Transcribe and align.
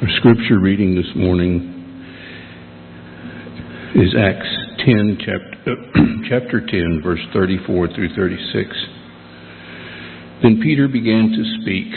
Our 0.00 0.06
scripture 0.18 0.60
reading 0.60 0.94
this 0.94 1.10
morning 1.16 1.58
is 3.96 4.14
Acts 4.14 4.46
10, 4.86 5.18
chapter, 5.18 5.74
uh, 5.74 6.02
chapter 6.30 6.60
10, 6.64 7.00
verse 7.02 7.18
34 7.32 7.88
through 7.96 8.14
36. 8.14 8.70
Then 10.44 10.60
Peter 10.62 10.86
began 10.86 11.34
to 11.34 11.42
speak. 11.58 11.90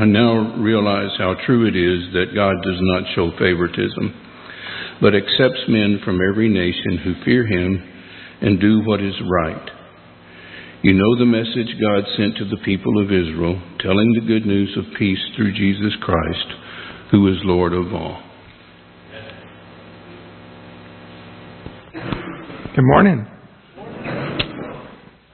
I 0.00 0.06
now 0.06 0.56
realize 0.56 1.10
how 1.18 1.36
true 1.44 1.68
it 1.68 1.76
is 1.76 2.10
that 2.14 2.34
God 2.34 2.56
does 2.64 2.80
not 2.80 3.04
show 3.14 3.36
favoritism, 3.36 4.16
but 5.02 5.12
accepts 5.14 5.68
men 5.68 6.00
from 6.02 6.20
every 6.32 6.48
nation 6.48 7.04
who 7.04 7.22
fear 7.22 7.46
him 7.46 7.84
and 8.40 8.58
do 8.58 8.80
what 8.86 9.02
is 9.02 9.20
right. 9.28 9.68
You 10.80 10.94
know 10.94 11.18
the 11.18 11.28
message 11.28 11.76
God 11.84 12.08
sent 12.16 12.38
to 12.38 12.48
the 12.48 12.64
people 12.64 12.96
of 12.96 13.12
Israel, 13.12 13.60
telling 13.78 14.08
the 14.14 14.26
good 14.26 14.46
news 14.46 14.74
of 14.78 14.96
peace 14.98 15.20
through 15.36 15.52
Jesus 15.52 15.92
Christ, 16.00 16.59
who 17.10 17.26
is 17.28 17.36
Lord 17.44 17.72
of 17.72 17.92
all. 17.92 18.22
Good 21.92 22.84
morning. 22.84 23.26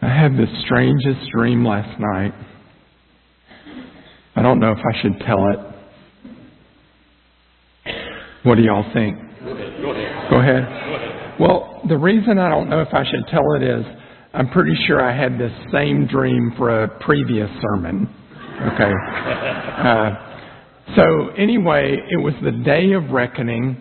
I 0.02 0.08
had 0.08 0.32
the 0.32 0.46
strangest 0.64 1.30
dream 1.30 1.66
last 1.66 2.00
night. 2.00 2.32
I 4.34 4.42
don't 4.42 4.58
know 4.58 4.72
if 4.72 4.78
I 4.78 5.02
should 5.02 5.18
tell 5.26 5.50
it. 5.50 5.58
What 8.44 8.54
do 8.56 8.62
y'all 8.62 8.90
think? 8.94 9.18
Go 10.30 10.40
ahead. 10.40 11.36
Well, 11.38 11.82
the 11.88 11.98
reason 11.98 12.38
I 12.38 12.48
don't 12.48 12.70
know 12.70 12.80
if 12.80 12.94
I 12.94 13.04
should 13.04 13.26
tell 13.30 13.52
it 13.54 13.62
is 13.62 13.84
I'm 14.32 14.48
pretty 14.48 14.74
sure 14.86 15.04
I 15.04 15.14
had 15.14 15.38
this 15.38 15.52
same 15.72 16.06
dream 16.06 16.52
for 16.56 16.84
a 16.84 16.88
previous 17.00 17.50
sermon. 17.60 18.08
Okay. 18.72 18.92
Uh, 19.76 20.35
so, 20.94 21.28
anyway, 21.36 21.96
it 22.10 22.22
was 22.22 22.34
the 22.44 22.52
day 22.52 22.92
of 22.92 23.10
reckoning, 23.10 23.76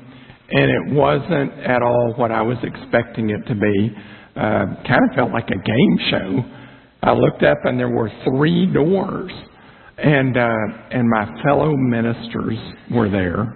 and 0.49 0.71
it 0.71 0.95
wasn't 0.95 1.51
at 1.59 1.81
all 1.83 2.13
what 2.15 2.31
I 2.31 2.41
was 2.41 2.57
expecting 2.63 3.29
it 3.29 3.47
to 3.47 3.55
be. 3.55 3.95
Uh, 4.35 4.65
kind 4.87 5.01
of 5.09 5.15
felt 5.15 5.31
like 5.31 5.49
a 5.49 5.57
game 5.57 5.97
show. 6.09 6.43
I 7.03 7.13
looked 7.13 7.43
up, 7.43 7.59
and 7.63 7.79
there 7.79 7.89
were 7.89 8.11
three 8.23 8.65
doors, 8.65 9.31
and 9.97 10.35
uh, 10.35 10.49
and 10.91 11.07
my 11.07 11.43
fellow 11.43 11.75
ministers 11.75 12.57
were 12.91 13.09
there. 13.09 13.55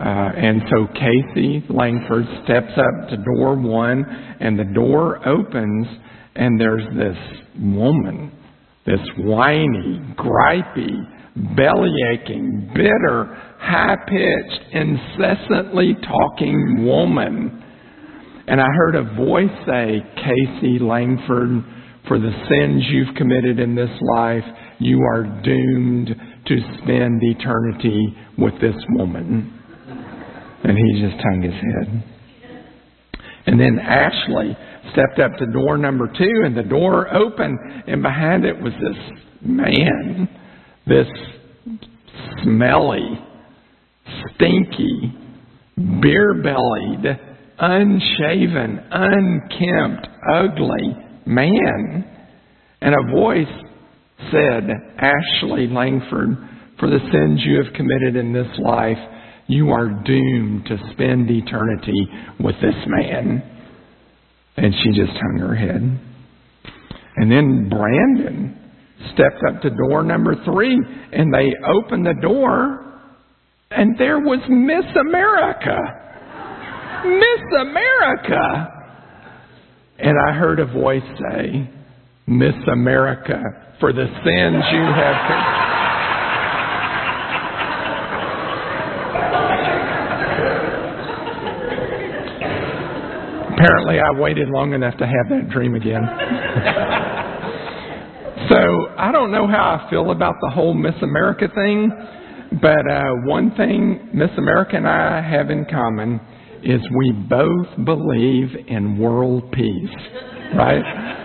Uh, 0.00 0.30
and 0.36 0.62
so 0.70 0.86
Casey 0.94 1.64
Langford 1.68 2.24
steps 2.44 2.72
up 2.76 3.08
to 3.10 3.16
door 3.16 3.56
one, 3.56 4.04
and 4.40 4.56
the 4.56 4.72
door 4.72 5.26
opens, 5.28 5.88
and 6.36 6.60
there's 6.60 6.84
this 6.96 7.18
woman, 7.60 8.30
this 8.86 9.00
whiny, 9.18 10.00
gripey, 10.16 11.17
belly 11.56 11.94
aching, 12.12 12.70
bitter, 12.74 13.36
high 13.58 13.96
pitched, 14.06 14.74
incessantly 14.74 15.94
talking 16.06 16.84
woman. 16.84 17.64
And 18.46 18.60
I 18.60 18.66
heard 18.66 18.94
a 18.94 19.14
voice 19.14 19.50
say, 19.66 20.02
Casey 20.16 20.78
Langford, 20.78 21.64
for 22.06 22.18
the 22.18 22.32
sins 22.48 22.84
you've 22.88 23.14
committed 23.16 23.58
in 23.58 23.74
this 23.74 23.90
life, 24.16 24.44
you 24.78 25.00
are 25.02 25.24
doomed 25.42 26.08
to 26.46 26.60
spend 26.82 27.20
eternity 27.22 28.16
with 28.38 28.54
this 28.60 28.76
woman. 28.90 29.52
And 30.64 30.76
he 30.76 31.02
just 31.02 31.22
hung 31.22 31.42
his 31.42 31.52
head. 31.52 32.04
And 33.46 33.60
then 33.60 33.78
Ashley 33.78 34.56
stepped 34.92 35.20
up 35.20 35.36
to 35.38 35.46
door 35.46 35.78
number 35.78 36.06
two, 36.06 36.42
and 36.44 36.56
the 36.56 36.62
door 36.62 37.14
opened, 37.14 37.58
and 37.86 38.02
behind 38.02 38.44
it 38.44 38.60
was 38.60 38.72
this 38.72 39.18
man, 39.42 40.28
this 40.88 41.06
smelly, 42.42 43.18
stinky, 44.34 45.12
beer 46.00 46.34
bellied, 46.42 47.18
unshaven, 47.58 48.80
unkempt, 48.90 50.08
ugly 50.32 50.96
man. 51.26 52.04
And 52.80 52.94
a 52.94 53.12
voice 53.14 53.46
said, 54.30 54.68
Ashley 54.98 55.66
Langford, 55.66 56.36
for 56.78 56.88
the 56.88 57.00
sins 57.12 57.40
you 57.44 57.62
have 57.62 57.72
committed 57.74 58.16
in 58.16 58.32
this 58.32 58.48
life, 58.58 58.98
you 59.46 59.70
are 59.70 59.88
doomed 59.88 60.66
to 60.66 60.76
spend 60.92 61.30
eternity 61.30 62.08
with 62.38 62.54
this 62.56 62.74
man. 62.86 63.42
And 64.56 64.74
she 64.74 64.90
just 64.90 65.12
hung 65.12 65.38
her 65.40 65.54
head. 65.54 66.00
And 67.16 67.32
then 67.32 67.68
Brandon 67.68 68.57
stepped 69.14 69.42
up 69.48 69.62
to 69.62 69.70
door 69.70 70.02
number 70.02 70.34
three, 70.44 70.78
and 71.12 71.32
they 71.32 71.52
opened 71.76 72.06
the 72.06 72.14
door, 72.20 72.84
and 73.70 73.96
there 73.98 74.18
was 74.18 74.40
Miss 74.48 74.84
America. 74.96 75.76
Miss 77.04 77.60
America. 77.60 78.74
And 79.98 80.16
I 80.28 80.32
heard 80.32 80.60
a 80.60 80.66
voice 80.66 81.02
say, 81.30 81.70
Miss 82.26 82.54
America, 82.72 83.42
for 83.80 83.92
the 83.92 84.06
sins 84.06 84.64
you 84.72 84.82
have 84.82 85.16
committed. 85.26 85.68
Apparently, 93.58 93.98
I 93.98 94.20
waited 94.20 94.48
long 94.50 94.72
enough 94.72 94.96
to 94.98 95.06
have 95.06 95.28
that 95.30 95.50
dream 95.50 95.74
again. 95.74 96.02
so, 98.58 98.88
I 98.96 99.12
don't 99.12 99.30
know 99.30 99.46
how 99.46 99.78
I 99.78 99.90
feel 99.90 100.10
about 100.10 100.34
the 100.40 100.50
whole 100.50 100.74
Miss 100.74 100.94
America 101.02 101.46
thing, 101.54 101.90
but 102.60 102.90
uh, 102.90 103.10
one 103.26 103.54
thing 103.56 104.10
Miss 104.12 104.30
America 104.36 104.76
and 104.76 104.88
I 104.88 105.20
have 105.20 105.50
in 105.50 105.64
common 105.70 106.20
is 106.64 106.80
we 106.96 107.12
both 107.28 107.84
believe 107.84 108.48
in 108.66 108.98
world 108.98 109.52
peace, 109.52 109.96
right? 110.56 110.82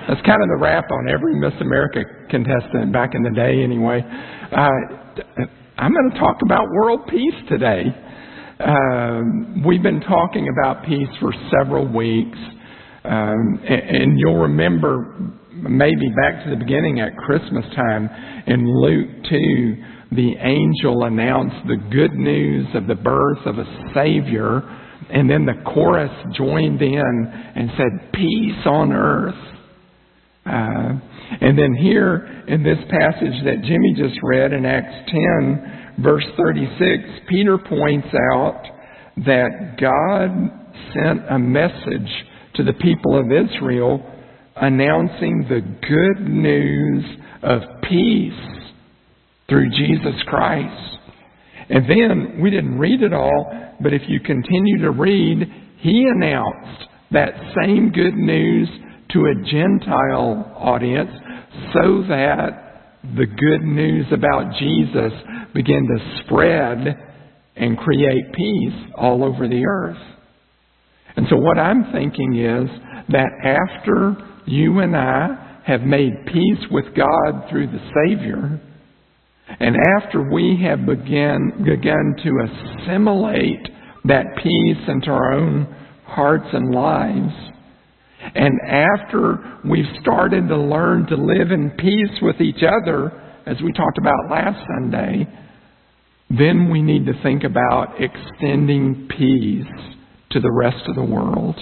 That's 0.07 0.21
kind 0.27 0.41
of 0.43 0.49
the 0.49 0.59
rap 0.59 0.85
on 0.91 1.09
every 1.09 1.39
Miss 1.39 1.53
America 1.59 2.01
contestant 2.29 2.93
back 2.93 3.15
in 3.15 3.23
the 3.23 3.31
day, 3.31 3.63
anyway. 3.63 4.01
Uh, 4.51 4.69
I'm 5.77 5.91
going 5.91 6.11
to 6.11 6.19
talk 6.19 6.37
about 6.45 6.67
world 6.69 7.01
peace 7.09 7.49
today. 7.49 7.85
Um, 8.59 9.63
we've 9.65 9.81
been 9.81 10.01
talking 10.01 10.49
about 10.49 10.85
peace 10.85 11.09
for 11.19 11.33
several 11.57 11.87
weeks, 11.87 12.37
um, 13.05 13.59
and, 13.67 13.81
and 13.95 14.19
you'll 14.19 14.41
remember 14.41 15.33
maybe 15.55 16.09
back 16.09 16.43
to 16.43 16.49
the 16.49 16.55
beginning 16.55 16.99
at 16.99 17.15
Christmas 17.17 17.65
time 17.75 18.09
in 18.47 18.65
Luke 18.81 19.09
2, 19.29 19.83
the 20.15 20.35
angel 20.39 21.03
announced 21.05 21.67
the 21.67 21.77
good 21.91 22.13
news 22.13 22.67
of 22.75 22.87
the 22.87 22.95
birth 22.95 23.45
of 23.45 23.57
a 23.57 23.91
Savior, 23.93 24.61
and 25.09 25.29
then 25.29 25.45
the 25.45 25.61
chorus 25.73 26.11
joined 26.35 26.81
in 26.81 27.51
and 27.55 27.71
said, 27.77 28.11
Peace 28.13 28.65
on 28.65 28.91
earth. 28.91 29.35
Uh, 30.45 30.99
and 31.41 31.57
then 31.57 31.73
here 31.79 32.43
in 32.47 32.63
this 32.63 32.77
passage 32.89 33.43
that 33.45 33.63
Jimmy 33.63 33.93
just 33.95 34.19
read 34.23 34.53
in 34.53 34.65
Acts 34.65 35.09
10, 35.09 35.95
verse 35.99 36.25
36, 36.37 37.03
Peter 37.29 37.57
points 37.57 38.09
out 38.33 38.63
that 39.25 39.77
God 39.79 40.51
sent 40.93 41.21
a 41.29 41.39
message 41.39 42.11
to 42.55 42.63
the 42.63 42.73
people 42.73 43.17
of 43.17 43.31
Israel 43.31 44.12
announcing 44.55 45.45
the 45.49 45.61
good 45.61 46.27
news 46.27 47.05
of 47.41 47.61
peace 47.83 48.71
through 49.49 49.69
Jesus 49.71 50.21
Christ. 50.27 50.97
And 51.69 51.89
then, 51.89 52.41
we 52.41 52.49
didn't 52.49 52.77
read 52.77 53.01
it 53.01 53.13
all, 53.13 53.75
but 53.81 53.93
if 53.93 54.03
you 54.07 54.19
continue 54.19 54.81
to 54.81 54.91
read, 54.91 55.47
he 55.79 56.07
announced 56.07 56.85
that 57.11 57.33
same 57.61 57.91
good 57.91 58.15
news 58.15 58.67
to 59.11 59.25
a 59.25 59.35
Gentile 59.49 60.53
audience 60.57 61.11
so 61.73 62.03
that 62.09 62.99
the 63.15 63.25
good 63.25 63.63
news 63.63 64.05
about 64.11 64.53
Jesus 64.57 65.13
began 65.53 65.83
to 65.83 66.23
spread 66.23 66.97
and 67.55 67.77
create 67.77 68.33
peace 68.33 68.91
all 68.97 69.23
over 69.23 69.47
the 69.47 69.65
earth. 69.65 70.01
And 71.15 71.27
so, 71.29 71.35
what 71.35 71.59
I'm 71.59 71.91
thinking 71.91 72.35
is 72.35 72.69
that 73.09 73.29
after 73.43 74.15
you 74.45 74.79
and 74.79 74.95
I 74.95 75.61
have 75.65 75.81
made 75.81 76.25
peace 76.25 76.65
with 76.71 76.85
God 76.95 77.49
through 77.49 77.67
the 77.67 77.91
Savior, 78.05 78.61
and 79.59 79.75
after 80.01 80.29
we 80.31 80.61
have 80.63 80.85
begun, 80.85 81.63
begun 81.63 82.15
to 82.23 82.81
assimilate 82.83 83.67
that 84.05 84.25
peace 84.41 84.87
into 84.87 85.09
our 85.09 85.33
own 85.33 85.75
hearts 86.05 86.47
and 86.51 86.73
lives, 86.73 87.33
and 88.35 88.53
after 88.67 89.59
we've 89.69 90.01
started 90.01 90.47
to 90.47 90.57
learn 90.57 91.05
to 91.07 91.15
live 91.15 91.51
in 91.51 91.71
peace 91.71 92.21
with 92.21 92.39
each 92.41 92.63
other, 92.63 93.11
as 93.45 93.57
we 93.61 93.73
talked 93.73 93.97
about 93.97 94.31
last 94.31 94.65
Sunday, 94.75 95.27
then 96.29 96.69
we 96.69 96.81
need 96.81 97.05
to 97.05 97.21
think 97.21 97.43
about 97.43 97.95
extending 97.99 99.07
peace 99.09 99.65
to 100.31 100.39
the 100.39 100.51
rest 100.51 100.87
of 100.87 100.95
the 100.95 101.03
world. 101.03 101.55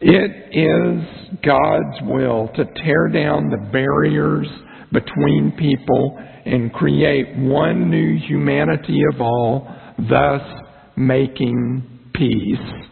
It 0.00 0.56
is 0.56 1.38
God's 1.44 2.10
will 2.10 2.48
to 2.56 2.64
tear 2.82 3.08
down 3.08 3.50
the 3.50 3.68
barriers 3.70 4.46
between 4.92 5.52
people 5.58 6.18
and 6.46 6.72
create 6.72 7.36
one 7.36 7.90
new 7.90 8.18
humanity 8.26 9.02
of 9.12 9.20
all 9.20 9.68
thus 10.08 10.40
making 10.96 11.82
peace. 12.14 12.88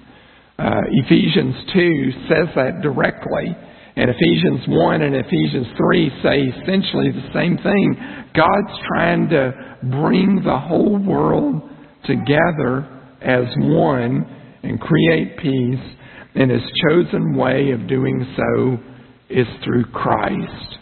Uh, 0.58 0.80
Ephesians 1.04 1.54
2 1.72 2.12
says 2.28 2.48
that 2.56 2.82
directly. 2.82 3.56
And 3.96 4.10
Ephesians 4.10 4.68
1 4.68 5.02
and 5.02 5.16
Ephesians 5.16 5.66
3 5.76 6.10
say 6.22 6.40
essentially 6.42 7.10
the 7.10 7.30
same 7.34 7.56
thing. 7.56 7.96
God's 8.34 8.78
trying 8.86 9.28
to 9.30 9.52
bring 9.82 10.42
the 10.44 10.58
whole 10.58 10.98
world 10.98 11.62
together 12.04 12.86
as 13.22 13.46
one 13.56 14.60
and 14.62 14.78
create 14.78 15.38
peace. 15.38 15.94
And 16.34 16.50
his 16.50 16.62
chosen 16.88 17.36
way 17.36 17.70
of 17.72 17.88
doing 17.88 18.26
so 18.36 18.78
is 19.30 19.46
through 19.64 19.84
Christ. 19.86 20.78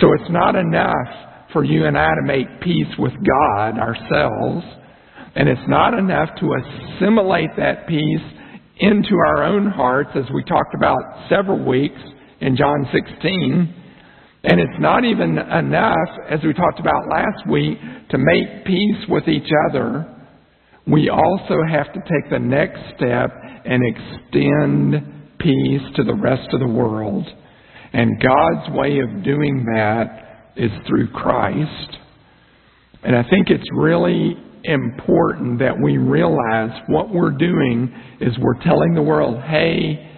So 0.00 0.12
it's 0.12 0.30
not 0.30 0.54
enough 0.54 1.52
for 1.52 1.64
you 1.64 1.86
and 1.86 1.98
I 1.98 2.08
to 2.08 2.22
make 2.24 2.60
peace 2.62 2.94
with 2.98 3.12
God 3.12 3.78
ourselves. 3.78 4.64
And 5.34 5.48
it's 5.48 5.68
not 5.68 5.94
enough 5.94 6.28
to 6.40 6.54
assimilate 6.54 7.50
that 7.56 7.86
peace 7.86 8.20
into 8.78 9.16
our 9.16 9.44
own 9.44 9.70
hearts, 9.70 10.10
as 10.14 10.24
we 10.34 10.42
talked 10.44 10.74
about 10.74 10.98
several 11.28 11.64
weeks 11.64 12.00
in 12.40 12.56
John 12.56 12.88
16. 12.92 13.74
And 14.44 14.60
it's 14.60 14.80
not 14.80 15.04
even 15.04 15.38
enough, 15.38 16.08
as 16.28 16.40
we 16.44 16.52
talked 16.52 16.80
about 16.80 17.08
last 17.10 17.48
week, 17.48 17.78
to 18.10 18.18
make 18.18 18.64
peace 18.66 19.08
with 19.08 19.28
each 19.28 19.48
other. 19.68 20.06
We 20.86 21.08
also 21.08 21.62
have 21.70 21.92
to 21.92 22.00
take 22.00 22.30
the 22.30 22.38
next 22.38 22.80
step 22.96 23.30
and 23.64 23.82
extend 23.86 25.38
peace 25.38 25.82
to 25.96 26.04
the 26.04 26.14
rest 26.14 26.48
of 26.52 26.60
the 26.60 26.68
world. 26.68 27.26
And 27.92 28.20
God's 28.20 28.76
way 28.76 28.98
of 28.98 29.24
doing 29.24 29.64
that 29.74 30.52
is 30.56 30.70
through 30.86 31.10
Christ. 31.12 31.96
And 33.02 33.16
I 33.16 33.22
think 33.28 33.48
it's 33.50 33.68
really 33.74 34.36
important 34.64 35.58
that 35.58 35.74
we 35.82 35.98
realize 35.98 36.70
what 36.88 37.12
we're 37.12 37.36
doing 37.36 37.92
is 38.20 38.32
we're 38.38 38.62
telling 38.62 38.94
the 38.94 39.02
world, 39.02 39.42
hey, 39.42 40.08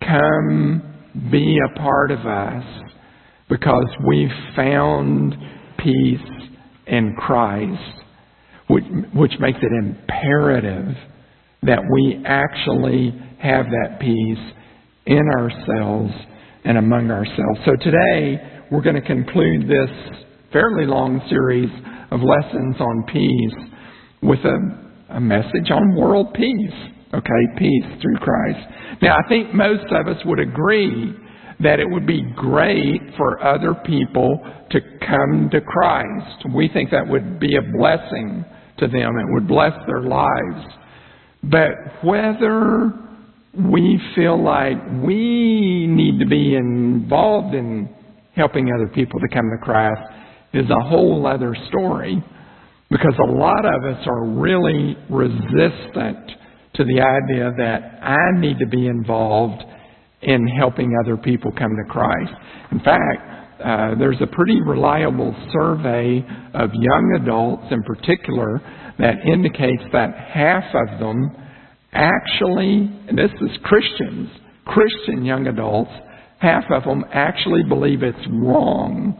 come 0.00 0.82
be 1.30 1.58
a 1.58 1.78
part 1.78 2.10
of 2.10 2.20
us 2.20 2.64
because 3.48 3.86
we've 4.06 4.28
found 4.56 5.34
peace 5.78 6.48
in 6.86 7.14
Christ, 7.18 7.99
which, 8.70 8.84
which 9.14 9.32
makes 9.40 9.58
it 9.60 9.72
imperative 9.72 10.94
that 11.62 11.80
we 11.92 12.22
actually 12.24 13.10
have 13.42 13.66
that 13.66 13.98
peace 14.00 14.54
in 15.06 15.22
ourselves 15.38 16.12
and 16.64 16.78
among 16.78 17.10
ourselves. 17.10 17.60
So 17.64 17.72
today, 17.82 18.66
we're 18.70 18.82
going 18.82 18.94
to 18.94 19.06
conclude 19.06 19.68
this 19.68 19.90
fairly 20.52 20.86
long 20.86 21.20
series 21.28 21.70
of 22.12 22.20
lessons 22.20 22.76
on 22.78 23.04
peace 23.12 23.70
with 24.22 24.40
a, 24.40 25.16
a 25.16 25.20
message 25.20 25.70
on 25.70 25.96
world 25.96 26.32
peace. 26.34 26.94
Okay, 27.12 27.42
peace 27.58 28.00
through 28.00 28.16
Christ. 28.18 29.02
Now, 29.02 29.16
I 29.16 29.28
think 29.28 29.52
most 29.52 29.86
of 29.90 30.06
us 30.06 30.22
would 30.24 30.38
agree 30.38 31.12
that 31.58 31.80
it 31.80 31.90
would 31.90 32.06
be 32.06 32.22
great 32.36 33.00
for 33.16 33.44
other 33.44 33.74
people 33.84 34.38
to 34.70 34.80
come 35.00 35.48
to 35.50 35.60
Christ. 35.60 36.46
We 36.54 36.70
think 36.72 36.90
that 36.90 37.08
would 37.08 37.40
be 37.40 37.56
a 37.56 37.76
blessing 37.76 38.44
to 38.80 38.86
them, 38.86 39.18
it 39.18 39.32
would 39.32 39.46
bless 39.46 39.72
their 39.86 40.02
lives. 40.02 40.66
But 41.42 42.04
whether 42.04 42.92
we 43.54 44.00
feel 44.14 44.42
like 44.42 44.76
we 45.02 45.86
need 45.86 46.18
to 46.20 46.26
be 46.26 46.54
involved 46.54 47.54
in 47.54 47.94
helping 48.36 48.70
other 48.74 48.88
people 48.88 49.18
to 49.20 49.28
come 49.28 49.50
to 49.50 49.64
Christ 49.64 50.00
is 50.52 50.66
a 50.70 50.88
whole 50.88 51.26
other 51.26 51.56
story 51.68 52.22
because 52.90 53.14
a 53.22 53.30
lot 53.30 53.64
of 53.64 53.84
us 53.84 54.06
are 54.06 54.26
really 54.26 54.96
resistant 55.08 56.30
to 56.74 56.84
the 56.84 57.00
idea 57.00 57.52
that 57.56 58.00
I 58.02 58.40
need 58.40 58.58
to 58.58 58.66
be 58.66 58.86
involved 58.86 59.62
in 60.22 60.46
helping 60.46 60.92
other 61.04 61.16
people 61.16 61.50
come 61.52 61.70
to 61.76 61.92
Christ. 61.92 62.32
In 62.72 62.80
fact, 62.80 63.39
uh, 63.64 63.94
there's 63.98 64.20
a 64.20 64.26
pretty 64.26 64.60
reliable 64.60 65.34
survey 65.52 66.24
of 66.54 66.70
young 66.74 67.20
adults 67.22 67.64
in 67.70 67.82
particular 67.82 68.60
that 68.98 69.14
indicates 69.26 69.82
that 69.92 70.14
half 70.14 70.64
of 70.74 70.98
them 71.00 71.30
actually, 71.92 72.90
and 73.08 73.18
this 73.18 73.30
is 73.40 73.50
Christians, 73.64 74.30
Christian 74.66 75.24
young 75.24 75.46
adults, 75.46 75.90
half 76.38 76.64
of 76.70 76.84
them 76.84 77.04
actually 77.12 77.62
believe 77.64 78.02
it's 78.02 78.26
wrong 78.30 79.14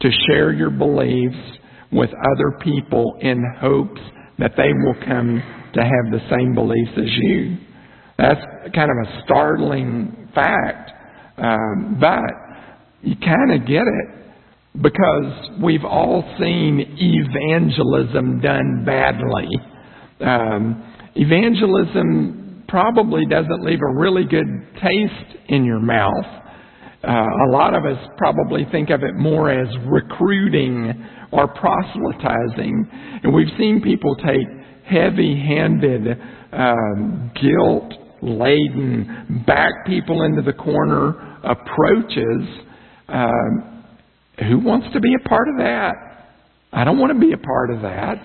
to 0.00 0.10
share 0.26 0.52
your 0.52 0.70
beliefs 0.70 1.58
with 1.92 2.10
other 2.10 2.58
people 2.62 3.16
in 3.20 3.42
hopes 3.60 4.00
that 4.38 4.52
they 4.56 4.72
will 4.84 5.06
come 5.06 5.42
to 5.74 5.80
have 5.80 6.12
the 6.12 6.20
same 6.30 6.54
beliefs 6.54 6.92
as 6.96 7.10
you. 7.22 7.56
That's 8.18 8.40
kind 8.74 8.90
of 8.90 9.08
a 9.08 9.22
startling 9.24 10.30
fact, 10.34 10.90
um, 11.38 11.98
but 12.00 12.45
you 13.06 13.14
kind 13.16 13.52
of 13.52 13.66
get 13.66 13.84
it 13.86 14.08
because 14.82 15.62
we've 15.62 15.84
all 15.84 16.24
seen 16.40 16.80
evangelism 16.98 18.40
done 18.40 18.84
badly. 18.84 19.48
Um, 20.20 20.92
evangelism 21.14 22.64
probably 22.68 23.24
doesn't 23.26 23.64
leave 23.64 23.78
a 23.80 23.94
really 24.00 24.24
good 24.24 24.46
taste 24.74 25.38
in 25.48 25.64
your 25.64 25.78
mouth. 25.78 26.26
Uh, 27.06 27.24
a 27.48 27.50
lot 27.52 27.74
of 27.74 27.84
us 27.84 27.98
probably 28.18 28.66
think 28.72 28.90
of 28.90 29.04
it 29.04 29.14
more 29.14 29.50
as 29.50 29.68
recruiting 29.86 30.92
or 31.30 31.46
proselytizing. 31.46 33.20
And 33.22 33.32
we've 33.32 33.56
seen 33.56 33.80
people 33.82 34.16
take 34.16 34.48
heavy 34.84 35.36
handed, 35.46 36.08
um, 36.52 37.30
guilt 37.40 37.92
laden, 38.20 39.44
back 39.46 39.72
people 39.86 40.22
into 40.22 40.42
the 40.42 40.54
corner 40.54 41.38
approaches. 41.44 42.65
Um, 43.08 43.84
who 44.48 44.58
wants 44.58 44.88
to 44.92 45.00
be 45.00 45.14
a 45.14 45.28
part 45.28 45.48
of 45.48 45.56
that? 45.58 45.94
I 46.72 46.84
don't 46.84 46.98
want 46.98 47.12
to 47.12 47.18
be 47.18 47.32
a 47.32 47.38
part 47.38 47.70
of 47.70 47.82
that. 47.82 48.18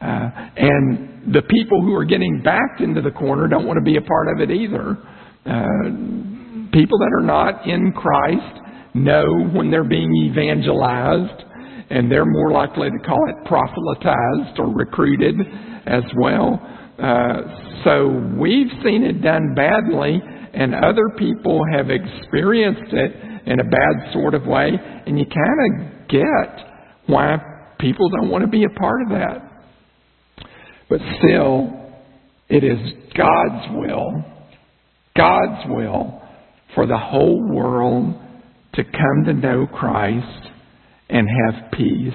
Uh, 0.00 0.30
and 0.56 1.34
the 1.34 1.42
people 1.42 1.82
who 1.82 1.94
are 1.94 2.04
getting 2.04 2.40
backed 2.42 2.80
into 2.80 3.02
the 3.02 3.10
corner 3.10 3.46
don't 3.46 3.66
want 3.66 3.76
to 3.76 3.84
be 3.84 3.96
a 3.96 4.02
part 4.02 4.28
of 4.28 4.40
it 4.40 4.50
either. 4.50 4.96
Uh, 5.44 6.70
people 6.72 6.98
that 6.98 7.12
are 7.18 7.24
not 7.24 7.66
in 7.66 7.92
Christ 7.92 8.60
know 8.94 9.24
when 9.52 9.70
they're 9.70 9.84
being 9.84 10.10
evangelized, 10.30 11.44
and 11.90 12.10
they're 12.10 12.24
more 12.24 12.50
likely 12.50 12.88
to 12.88 12.98
call 13.06 13.28
it 13.28 13.36
proselytized 13.46 14.58
or 14.58 14.72
recruited 14.74 15.34
as 15.86 16.04
well. 16.18 16.58
Uh, 16.98 17.82
so 17.84 18.08
we've 18.38 18.70
seen 18.82 19.04
it 19.04 19.22
done 19.22 19.54
badly, 19.54 20.20
and 20.54 20.74
other 20.74 21.08
people 21.18 21.62
have 21.72 21.90
experienced 21.90 22.92
it 22.92 23.29
in 23.46 23.60
a 23.60 23.64
bad 23.64 24.12
sort 24.12 24.34
of 24.34 24.46
way, 24.46 24.70
and 25.06 25.18
you 25.18 25.24
kind 25.26 25.82
of 25.82 26.08
get 26.08 26.66
why 27.06 27.36
people 27.78 28.08
don't 28.10 28.30
want 28.30 28.44
to 28.44 28.50
be 28.50 28.64
a 28.64 28.78
part 28.78 29.02
of 29.02 29.08
that. 29.10 29.50
But 30.88 31.00
still, 31.18 31.92
it 32.48 32.64
is 32.64 32.78
God's 33.16 33.74
will, 33.74 34.24
God's 35.16 35.68
will 35.68 36.22
for 36.74 36.86
the 36.86 36.98
whole 36.98 37.40
world 37.54 38.14
to 38.74 38.84
come 38.84 39.24
to 39.26 39.32
know 39.32 39.66
Christ 39.66 40.48
and 41.08 41.26
have 41.28 41.72
peace, 41.72 42.14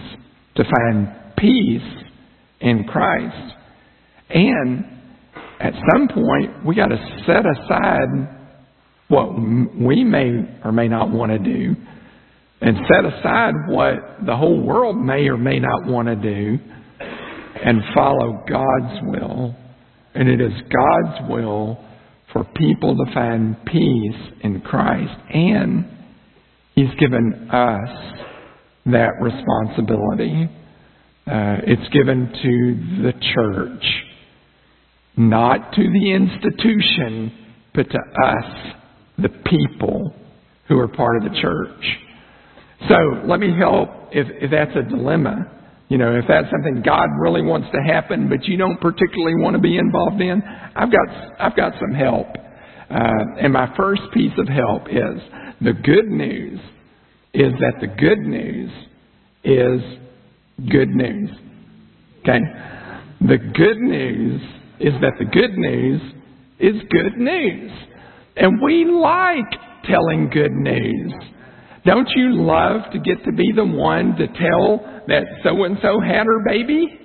to 0.56 0.64
find 0.64 1.10
peace 1.38 2.06
in 2.62 2.86
Christ. 2.86 3.56
And 4.30 4.86
at 5.60 5.74
some 5.94 6.08
point, 6.08 6.66
we 6.66 6.76
got 6.76 6.88
to 6.88 7.24
set 7.26 7.44
aside 7.46 8.35
what 9.08 9.34
we 9.36 10.04
may 10.04 10.32
or 10.64 10.72
may 10.72 10.88
not 10.88 11.12
want 11.12 11.32
to 11.32 11.40
do 11.40 11.76
and 12.62 12.78
set 12.92 13.06
aside 13.06 13.54
what 13.68 14.26
the 14.26 14.36
whole 14.36 14.60
world 14.60 14.98
may 14.98 15.28
or 15.28 15.38
may 15.38 15.60
not 15.60 15.86
want 15.86 16.08
to 16.08 16.16
do 16.16 16.58
and 17.64 17.82
follow 17.94 18.44
God's 18.50 19.00
will. 19.04 19.56
And 20.14 20.30
it 20.30 20.42
is 20.42 20.54
God's 20.62 21.30
will 21.30 21.84
for 22.32 22.44
people 22.56 22.96
to 22.96 23.14
find 23.14 23.56
peace 23.66 24.34
in 24.42 24.62
Christ. 24.62 25.14
And 25.34 25.86
He's 26.74 26.94
given 27.00 27.50
us 27.52 28.26
that 28.88 29.12
responsibility. 29.22 30.50
Uh, 31.28 31.58
it's 31.66 31.94
given 31.94 32.30
to 32.30 33.04
the 33.04 33.14
church, 33.34 33.86
not 35.18 35.74
to 35.74 35.82
the 35.82 36.14
institution, 36.14 37.32
but 37.74 37.90
to 37.90 37.98
us, 37.98 38.76
the 39.18 39.30
people 39.46 40.14
who 40.68 40.80
are 40.80 40.88
part 40.88 41.18
of 41.18 41.32
the 41.32 41.40
church. 41.40 41.98
So 42.90 43.28
let 43.28 43.40
me 43.40 43.56
help 43.58 43.90
if, 44.12 44.28
if 44.42 44.52
that's 44.52 44.76
a 44.76 44.90
dilemma. 44.90 45.52
You 45.88 46.00
know, 46.00 46.16
if 46.16 46.26
that's 46.28 46.48
something 46.52 46.82
God 46.84 47.08
really 47.20 47.44
wants 47.44 47.68
to 47.72 47.82
happen, 47.82 48.28
but 48.28 48.46
you 48.46 48.58
don't 48.58 48.82
particularly 48.82 49.36
want 49.42 49.56
to 49.56 49.62
be 49.62 49.78
involved 49.78 50.20
in, 50.20 50.42
I've 50.76 50.92
got 50.92 51.08
I've 51.40 51.56
got 51.56 51.74
some 51.80 51.94
help. 51.94 52.28
Uh, 52.90 53.40
and 53.40 53.54
my 53.54 53.72
first 53.78 54.02
piece 54.14 54.34
of 54.38 54.48
help 54.48 54.88
is 54.90 55.22
the 55.62 55.74
good 55.74 56.08
news 56.08 56.60
is 57.34 57.52
that 57.60 57.74
the 57.82 57.88
good 57.88 58.20
news 58.20 58.72
is 59.44 59.82
good 60.70 60.90
news. 60.90 61.30
Okay? 62.22 62.40
The 63.22 63.38
good 63.38 63.78
news 63.78 64.42
is 64.80 64.94
that 65.02 65.14
the 65.20 65.26
good 65.26 65.58
news 65.58 66.02
is 66.60 66.82
good 66.90 67.18
news. 67.18 67.72
And 68.36 68.62
we 68.62 68.86
like 68.86 69.50
telling 69.90 70.30
good 70.30 70.52
news. 70.52 71.14
Don't 71.86 72.10
you 72.16 72.44
love 72.44 72.92
to 72.92 73.00
get 73.00 73.24
to 73.26 73.32
be 73.32 73.52
the 73.56 73.66
one 73.66 74.16
to 74.16 74.28
tell 74.28 75.04
that 75.08 75.24
so 75.44 75.64
and 75.64 75.78
so 75.82 76.00
had 76.00 76.26
her 76.26 76.44
baby? 76.48 77.00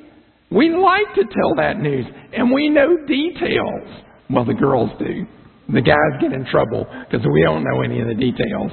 We 0.51 0.71
like 0.71 1.15
to 1.15 1.23
tell 1.23 1.55
that 1.57 1.79
news, 1.79 2.07
and 2.33 2.51
we 2.51 2.69
know 2.69 2.97
details. 3.07 3.89
Well, 4.29 4.45
the 4.45 4.55
girls 4.55 4.91
do. 4.99 5.27
The 5.73 5.83
guys 5.83 6.21
get 6.21 6.33
in 6.33 6.45
trouble 6.47 6.87
because 7.09 7.25
we 7.33 7.43
don't 7.43 7.63
know 7.63 7.83
any 7.83 8.01
of 8.01 8.09
the 8.09 8.15
details. 8.15 8.73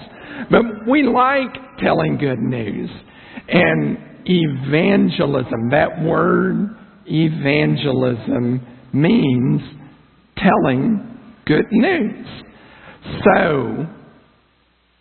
But 0.49 0.87
we 0.89 1.03
like 1.03 1.53
telling 1.79 2.17
good 2.17 2.39
news. 2.39 2.89
And 3.47 3.97
evangelism, 4.25 5.69
that 5.71 6.01
word 6.01 6.75
evangelism 7.05 8.65
means 8.93 9.61
telling 10.37 11.06
good 11.47 11.65
news. 11.71 12.27
So, 13.23 13.87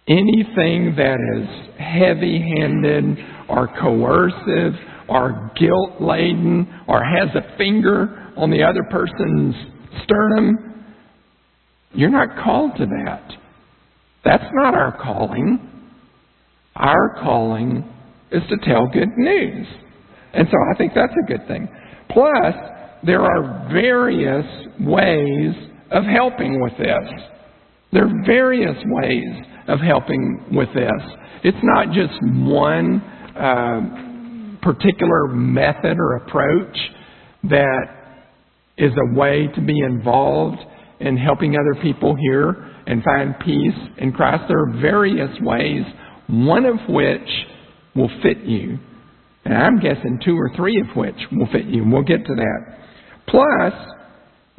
anything 0.09 0.95
that 0.97 1.19
is 1.37 1.79
heavy 1.79 2.39
handed 2.57 3.19
or 3.49 3.69
coercive 3.81 4.75
or 5.09 5.51
guilt 5.59 6.01
laden 6.01 6.83
or 6.87 7.03
has 7.03 7.29
a 7.35 7.57
finger 7.57 8.33
on 8.37 8.51
the 8.51 8.63
other 8.63 8.83
person's 8.91 9.55
sternum, 10.05 10.85
you're 11.93 12.11
not 12.11 12.43
called 12.45 12.73
to 12.77 12.87
that. 12.87 13.33
That's 14.25 14.45
not 14.53 14.75
our 14.75 14.97
calling. 15.03 15.59
Our 16.75 17.17
calling 17.23 17.85
is 18.31 18.43
to 18.51 18.57
tell 18.69 18.87
good 18.93 19.17
news. 19.17 19.67
And 20.35 20.47
so 20.51 20.57
I 20.73 20.77
think 20.77 20.93
that's 20.95 21.13
a 21.13 21.27
good 21.27 21.47
thing. 21.49 21.69
Plus, 22.11 22.55
there 23.05 23.23
are 23.23 23.69
various 23.73 24.47
ways 24.81 25.55
of 25.91 26.05
helping 26.05 26.61
with 26.61 26.73
this. 26.79 27.23
There 27.93 28.05
are 28.05 28.25
various 28.27 28.77
ways 28.85 29.47
of 29.69 29.81
helping 29.81 30.45
with 30.53 30.69
this. 30.75 30.91
It's 31.45 31.59
not 31.63 31.89
just 31.89 32.15
one 32.23 33.01
uh, 33.37 34.61
particular 34.63 35.29
method 35.29 35.99
or 35.99 36.17
approach 36.17 36.77
that 37.45 37.87
is 38.77 38.93
a 38.93 39.19
way 39.19 39.49
to 39.55 39.61
be 39.61 39.79
involved 39.81 40.59
in 41.01 41.17
helping 41.17 41.55
other 41.55 41.81
people 41.83 42.17
here 42.17 42.73
and 42.87 43.03
find 43.03 43.35
peace 43.41 43.75
in 43.99 44.13
Christ. 44.13 44.45
There 44.49 44.61
are 44.61 44.81
various 44.81 45.31
ways, 45.41 45.83
one 46.29 46.65
of 46.65 46.77
which 46.89 47.29
will 47.95 48.11
fit 48.23 48.39
you. 48.45 48.79
And 49.45 49.55
I'm 49.55 49.79
guessing 49.79 50.19
two 50.25 50.37
or 50.37 50.51
three 50.57 50.81
of 50.81 50.97
which 50.97 51.17
will 51.33 51.47
fit 51.53 51.67
you. 51.67 51.85
We'll 51.85 52.03
get 52.03 52.25
to 52.27 52.35
that. 52.35 52.79
Plus, 53.29 53.73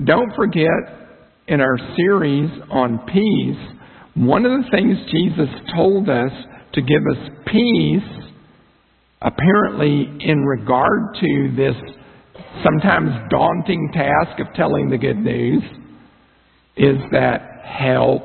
don't 0.04 0.34
forget 0.36 0.97
in 1.48 1.62
our 1.62 1.78
series 1.96 2.50
on 2.70 3.00
peace, 3.08 3.78
one 4.16 4.46
of 4.46 4.52
the 4.52 4.70
things 4.72 4.98
Jesus 5.12 5.50
told 5.76 6.10
us 6.10 6.32
to 6.74 6.82
give 6.82 7.04
us 7.12 7.30
peace, 7.48 8.32
apparently 9.22 10.08
in 10.20 10.44
regard 10.44 11.16
to 11.22 11.54
this 11.56 11.76
sometimes 12.64 13.12
daunting 13.30 13.92
task 13.94 14.40
of 14.40 14.48
telling 14.56 14.90
the 14.90 14.98
good 14.98 15.18
news, 15.18 15.64
is 16.76 16.98
that 17.12 17.64
help 17.66 18.24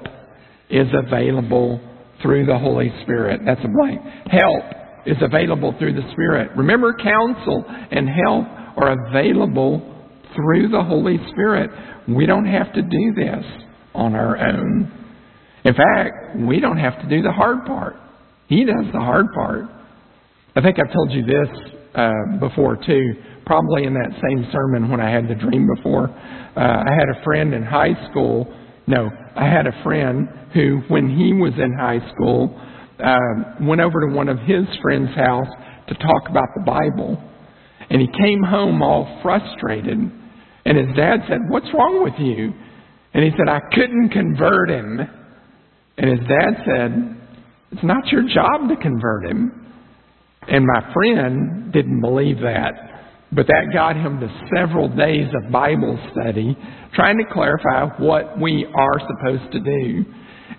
is 0.68 0.88
available 0.92 1.80
through 2.22 2.46
the 2.46 2.58
Holy 2.58 2.92
Spirit. 3.02 3.42
That's 3.44 3.60
a 3.64 3.68
blank. 3.68 4.00
Help 4.30 4.64
is 5.06 5.16
available 5.20 5.74
through 5.78 5.94
the 5.94 6.08
Spirit. 6.12 6.50
Remember, 6.56 6.94
counsel 6.94 7.64
and 7.90 8.08
help 8.08 8.46
are 8.76 9.08
available 9.08 9.91
through 10.34 10.68
the 10.68 10.82
Holy 10.82 11.18
Spirit. 11.30 11.70
We 12.08 12.26
don't 12.26 12.46
have 12.46 12.72
to 12.74 12.82
do 12.82 13.14
this 13.14 13.44
on 13.94 14.14
our 14.14 14.36
own. 14.36 14.90
In 15.64 15.74
fact, 15.74 16.36
we 16.36 16.60
don't 16.60 16.78
have 16.78 17.00
to 17.02 17.08
do 17.08 17.22
the 17.22 17.32
hard 17.32 17.64
part. 17.66 17.96
He 18.48 18.64
does 18.64 18.84
the 18.92 19.00
hard 19.00 19.26
part. 19.34 19.64
I 20.56 20.60
think 20.60 20.78
I've 20.78 20.92
told 20.92 21.12
you 21.12 21.24
this 21.24 21.48
uh, 21.94 22.38
before 22.40 22.76
too, 22.76 23.14
probably 23.46 23.84
in 23.84 23.94
that 23.94 24.10
same 24.28 24.46
sermon 24.52 24.90
when 24.90 25.00
I 25.00 25.10
had 25.10 25.28
the 25.28 25.34
dream 25.34 25.68
before. 25.76 26.08
Uh, 26.08 26.60
I 26.60 26.92
had 26.98 27.08
a 27.08 27.22
friend 27.24 27.54
in 27.54 27.62
high 27.62 27.94
school. 28.10 28.52
No, 28.86 29.08
I 29.36 29.46
had 29.46 29.66
a 29.66 29.82
friend 29.82 30.28
who, 30.52 30.82
when 30.88 31.08
he 31.08 31.32
was 31.32 31.52
in 31.56 31.72
high 31.78 32.00
school, 32.12 32.60
uh, 33.02 33.64
went 33.66 33.80
over 33.80 34.00
to 34.00 34.14
one 34.14 34.28
of 34.28 34.38
his 34.40 34.66
friends' 34.82 35.14
house 35.14 35.48
to 35.88 35.94
talk 35.94 36.28
about 36.28 36.48
the 36.54 36.62
Bible. 36.66 37.22
And 37.90 38.00
he 38.00 38.08
came 38.18 38.42
home 38.42 38.82
all 38.82 39.20
frustrated. 39.22 39.98
And 40.64 40.78
his 40.78 40.96
dad 40.96 41.20
said, 41.28 41.38
What's 41.48 41.66
wrong 41.74 42.02
with 42.02 42.14
you? 42.18 42.52
And 43.14 43.24
he 43.24 43.30
said, 43.30 43.48
I 43.48 43.60
couldn't 43.72 44.10
convert 44.10 44.70
him. 44.70 45.00
And 45.98 46.10
his 46.10 46.28
dad 46.28 46.62
said, 46.64 47.16
It's 47.72 47.84
not 47.84 48.06
your 48.08 48.22
job 48.22 48.68
to 48.68 48.76
convert 48.76 49.24
him. 49.26 49.62
And 50.48 50.66
my 50.66 50.92
friend 50.92 51.72
didn't 51.72 52.00
believe 52.00 52.38
that. 52.40 52.72
But 53.34 53.46
that 53.46 53.72
got 53.72 53.96
him 53.96 54.20
to 54.20 54.28
several 54.54 54.88
days 54.94 55.28
of 55.34 55.50
Bible 55.50 55.98
study, 56.12 56.56
trying 56.94 57.16
to 57.18 57.24
clarify 57.32 57.86
what 57.98 58.38
we 58.38 58.66
are 58.74 59.00
supposed 59.00 59.52
to 59.52 59.60
do. 59.60 60.04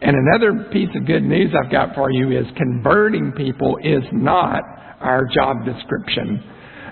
And 0.01 0.15
another 0.15 0.69
piece 0.71 0.89
of 0.95 1.05
good 1.05 1.23
news 1.23 1.51
I've 1.53 1.71
got 1.71 1.93
for 1.93 2.11
you 2.11 2.31
is 2.37 2.45
converting 2.57 3.31
people 3.33 3.77
is 3.83 4.03
not 4.11 4.63
our 4.99 5.25
job 5.33 5.65
description. 5.65 6.43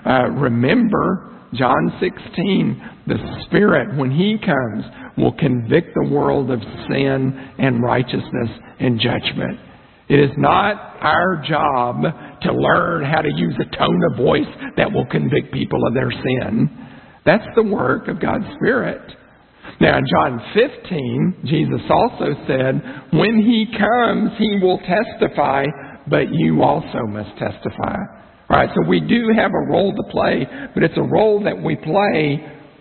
Uh, 0.06 0.30
remember, 0.30 1.32
John 1.54 1.92
16, 2.00 2.90
the 3.06 3.44
Spirit, 3.46 3.96
when 3.96 4.10
He 4.10 4.38
comes, 4.38 4.84
will 5.18 5.32
convict 5.32 5.94
the 5.94 6.10
world 6.10 6.50
of 6.50 6.60
sin 6.88 7.50
and 7.58 7.82
righteousness 7.82 8.50
and 8.80 8.98
judgment. 8.98 9.58
It 10.08 10.18
is 10.18 10.30
not 10.36 10.96
our 11.00 11.42
job 11.46 12.02
to 12.42 12.52
learn 12.52 13.04
how 13.04 13.20
to 13.20 13.30
use 13.34 13.54
a 13.60 13.76
tone 13.76 14.00
of 14.10 14.16
voice 14.16 14.72
that 14.76 14.92
will 14.92 15.06
convict 15.06 15.52
people 15.52 15.86
of 15.86 15.94
their 15.94 16.10
sin. 16.10 16.70
That's 17.24 17.46
the 17.54 17.62
work 17.62 18.08
of 18.08 18.20
God's 18.20 18.46
Spirit. 18.56 19.02
Now, 19.80 19.98
in 19.98 20.04
John 20.06 20.42
15, 20.54 21.34
Jesus 21.44 21.80
also 21.88 22.34
said, 22.46 22.82
When 23.12 23.38
He 23.38 23.66
comes, 23.78 24.32
He 24.38 24.58
will 24.60 24.78
testify, 24.78 25.64
but 26.08 26.32
you 26.32 26.62
also 26.62 27.06
must 27.08 27.30
testify. 27.38 27.96
Right, 28.52 28.68
so 28.74 28.86
we 28.86 29.00
do 29.00 29.30
have 29.34 29.50
a 29.54 29.70
role 29.70 29.94
to 29.94 30.02
play, 30.10 30.46
but 30.74 30.82
it's 30.82 30.98
a 30.98 31.02
role 31.02 31.42
that 31.44 31.62
we 31.62 31.74
play 31.74 32.38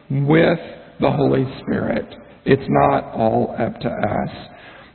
with 0.09 0.59
the 0.99 1.09
Holy 1.09 1.45
Spirit. 1.61 2.13
It's 2.43 2.67
not 2.67 3.13
all 3.13 3.55
up 3.57 3.79
to 3.79 3.87
us. 3.87 4.29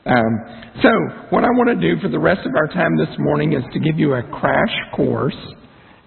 Um, 0.04 0.82
so, 0.82 0.90
what 1.30 1.44
I 1.44 1.48
want 1.56 1.80
to 1.80 1.94
do 1.94 1.98
for 2.02 2.10
the 2.10 2.18
rest 2.18 2.46
of 2.46 2.54
our 2.54 2.66
time 2.66 2.98
this 2.98 3.08
morning 3.18 3.54
is 3.54 3.64
to 3.72 3.80
give 3.80 3.98
you 3.98 4.16
a 4.16 4.22
crash 4.22 4.76
course 4.94 5.34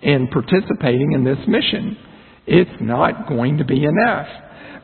in 0.03 0.27
participating 0.27 1.13
in 1.13 1.23
this 1.23 1.39
mission. 1.47 1.97
It's 2.45 2.79
not 2.79 3.27
going 3.27 3.57
to 3.57 3.65
be 3.65 3.83
enough. 3.83 4.27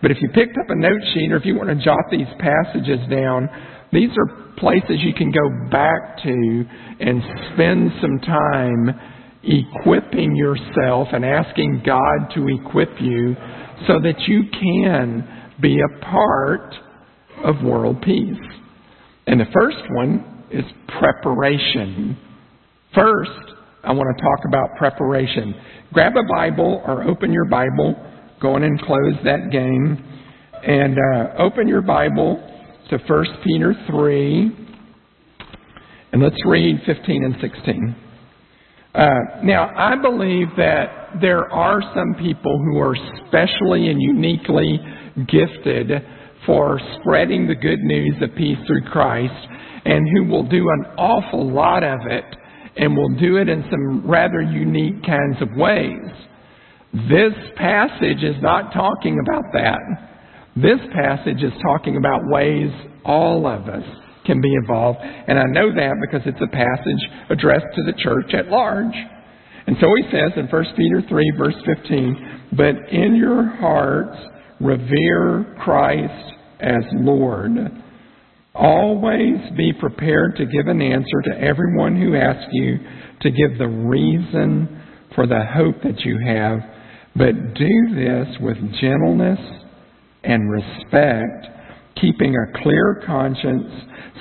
But 0.01 0.09
if 0.09 0.17
you 0.19 0.29
picked 0.29 0.57
up 0.57 0.69
a 0.69 0.75
note 0.75 1.01
sheet 1.13 1.31
or 1.31 1.37
if 1.37 1.45
you 1.45 1.55
want 1.55 1.69
to 1.69 1.75
jot 1.75 2.09
these 2.09 2.27
passages 2.39 3.07
down, 3.11 3.47
these 3.93 4.09
are 4.17 4.51
places 4.57 4.97
you 5.03 5.13
can 5.13 5.31
go 5.31 5.69
back 5.69 6.17
to 6.23 6.65
and 6.99 7.21
spend 7.53 7.91
some 8.01 8.19
time 8.25 9.13
equipping 9.45 10.35
yourself 10.35 11.09
and 11.13 11.23
asking 11.23 11.83
God 11.85 12.33
to 12.35 12.47
equip 12.47 12.89
you 12.99 13.35
so 13.87 13.99
that 14.01 14.19
you 14.27 14.43
can 14.51 15.51
be 15.61 15.79
a 15.79 16.05
part 16.05 16.73
of 17.43 17.63
world 17.63 18.01
peace. 18.01 18.37
And 19.27 19.39
the 19.39 19.45
first 19.53 19.77
one 19.91 20.45
is 20.51 20.63
preparation. 20.99 22.17
First, 22.93 23.31
I 23.83 23.91
want 23.91 24.15
to 24.15 24.23
talk 24.23 24.39
about 24.47 24.77
preparation. 24.77 25.53
Grab 25.93 26.13
a 26.15 26.23
Bible 26.33 26.81
or 26.85 27.03
open 27.03 27.31
your 27.31 27.45
Bible. 27.45 27.95
Go 28.41 28.55
on 28.55 28.63
and 28.63 28.79
close 28.81 29.15
that 29.23 29.51
game. 29.51 30.03
And 30.63 30.97
uh, 30.97 31.33
open 31.37 31.67
your 31.67 31.81
Bible 31.81 32.37
to 32.89 32.97
1 32.97 33.25
Peter 33.43 33.75
3. 33.87 34.65
And 36.13 36.23
let's 36.23 36.37
read 36.45 36.81
15 36.85 37.23
and 37.23 37.35
16. 37.41 37.95
Uh, 38.95 39.43
now, 39.43 39.71
I 39.75 40.01
believe 40.01 40.47
that 40.55 41.17
there 41.19 41.51
are 41.51 41.81
some 41.93 42.15
people 42.17 42.57
who 42.63 42.79
are 42.79 42.95
specially 43.27 43.89
and 43.89 44.01
uniquely 44.01 44.79
gifted 45.27 45.91
for 46.45 46.79
spreading 46.99 47.45
the 47.45 47.55
good 47.55 47.79
news 47.79 48.15
of 48.21 48.33
peace 48.37 48.57
through 48.65 48.83
Christ 48.83 49.47
and 49.83 50.07
who 50.13 50.31
will 50.31 50.47
do 50.47 50.69
an 50.69 50.85
awful 50.97 51.51
lot 51.51 51.83
of 51.83 51.99
it 52.09 52.23
and 52.77 52.95
will 52.95 53.13
do 53.19 53.35
it 53.35 53.49
in 53.49 53.65
some 53.69 54.09
rather 54.09 54.41
unique 54.41 55.03
kinds 55.05 55.41
of 55.41 55.49
ways. 55.57 56.11
This 57.09 57.33
passage 57.57 58.23
is 58.23 58.41
not 58.41 58.71
talking 58.71 59.19
about 59.19 59.43
that. 59.53 59.79
This 60.55 60.79
passage 60.93 61.43
is 61.43 61.51
talking 61.61 61.97
about 61.97 62.21
ways 62.31 62.71
all 63.03 63.45
of 63.45 63.67
us 63.67 63.83
can 64.25 64.41
be 64.41 64.53
involved. 64.53 64.99
And 65.01 65.39
I 65.39 65.45
know 65.49 65.73
that 65.73 65.95
because 66.01 66.21
it's 66.25 66.41
a 66.41 66.51
passage 66.51 67.09
addressed 67.29 67.75
to 67.75 67.83
the 67.83 67.97
church 67.97 68.33
at 68.33 68.49
large. 68.49 68.95
And 69.67 69.75
so 69.81 69.87
he 69.95 70.03
says 70.11 70.31
in 70.37 70.47
1 70.47 70.65
Peter 70.77 71.01
3, 71.07 71.31
verse 71.37 71.55
15, 71.65 72.49
but 72.53 72.75
in 72.91 73.15
your 73.15 73.45
hearts 73.57 74.17
revere 74.59 75.55
Christ 75.59 76.33
as 76.59 76.83
Lord. 76.93 77.51
Always 78.53 79.37
be 79.57 79.73
prepared 79.73 80.37
to 80.37 80.45
give 80.45 80.67
an 80.67 80.81
answer 80.81 81.21
to 81.25 81.41
everyone 81.41 81.99
who 81.99 82.15
asks 82.15 82.47
you 82.51 82.79
to 83.21 83.31
give 83.31 83.57
the 83.57 83.67
reason 83.67 84.81
for 85.13 85.27
the 85.27 85.43
hope 85.53 85.81
that 85.83 86.01
you 86.01 86.19
have, 86.25 86.59
but 87.15 87.53
do 87.55 87.95
this 87.95 88.27
with 88.39 88.57
gentleness 88.79 89.39
and 90.23 90.49
respect, 90.49 91.47
keeping 91.99 92.35
a 92.35 92.61
clear 92.61 93.03
conscience, 93.05 93.71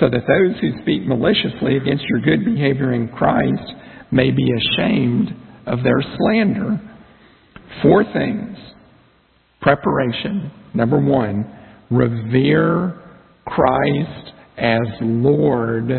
so 0.00 0.08
that 0.08 0.26
those 0.26 0.60
who 0.60 0.82
speak 0.82 1.06
maliciously 1.06 1.76
against 1.76 2.04
your 2.04 2.20
good 2.20 2.44
behavior 2.44 2.92
in 2.92 3.08
Christ 3.08 3.72
may 4.10 4.30
be 4.30 4.50
ashamed 4.52 5.30
of 5.66 5.82
their 5.82 6.02
slander. 6.16 6.80
Four 7.82 8.04
things. 8.12 8.56
Preparation. 9.60 10.50
Number 10.74 11.00
one, 11.00 11.44
revere 11.90 13.00
Christ 13.46 14.32
as 14.56 14.86
Lord 15.00 15.90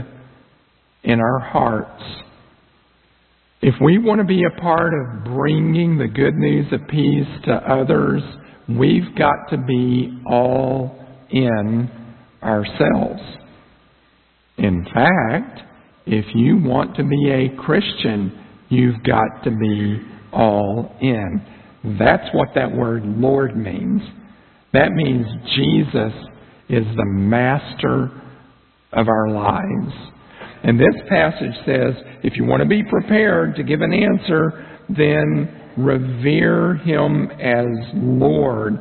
in 1.04 1.20
our 1.20 1.40
hearts. 1.40 2.04
If 3.62 3.76
we 3.82 3.98
want 3.98 4.20
to 4.20 4.26
be 4.26 4.44
a 4.44 4.62
part 4.62 4.94
of 4.94 5.24
bringing 5.26 5.98
the 5.98 6.08
good 6.08 6.36
news 6.36 6.72
of 6.72 6.88
peace 6.88 7.28
to 7.46 7.54
others, 7.54 8.22
we've 8.70 9.16
got 9.18 9.50
to 9.50 9.58
be 9.58 10.22
all 10.30 11.05
in 11.32 11.90
ourselves. 12.44 13.22
In 14.58 14.86
fact, 14.94 15.62
if 16.06 16.26
you 16.36 16.58
want 16.58 16.96
to 16.98 17.04
be 17.04 17.30
a 17.32 17.62
Christian, 17.62 18.46
you've 18.70 19.04
got 19.04 19.44
to 19.44 19.52
be 19.52 20.02
all 20.32 20.96
in. 21.02 21.42
That's 22.00 22.28
what 22.34 22.50
that 22.56 22.72
word 22.72 23.04
Lord 23.06 23.58
means. 23.58 24.02
That 24.74 24.92
means 24.92 25.26
Jesus 25.56 26.14
is 26.70 26.86
the 26.96 27.06
master 27.06 28.12
of 28.92 29.08
our 29.08 29.30
lives. 29.30 29.94
And 30.64 30.80
this 30.80 30.96
passage 31.10 31.54
says 31.66 31.94
if 32.24 32.36
you 32.36 32.44
want 32.44 32.62
to 32.62 32.68
be 32.68 32.84
prepared 32.84 33.56
to 33.56 33.64
give 33.64 33.82
an 33.82 33.94
answer, 33.94 34.66
then 34.90 35.74
revere 35.78 36.76
him 36.76 37.30
as 37.40 37.68
Lord 37.94 38.80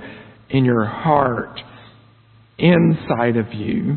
in 0.51 0.65
your 0.65 0.85
heart, 0.85 1.61
inside 2.59 3.37
of 3.37 3.53
you. 3.53 3.97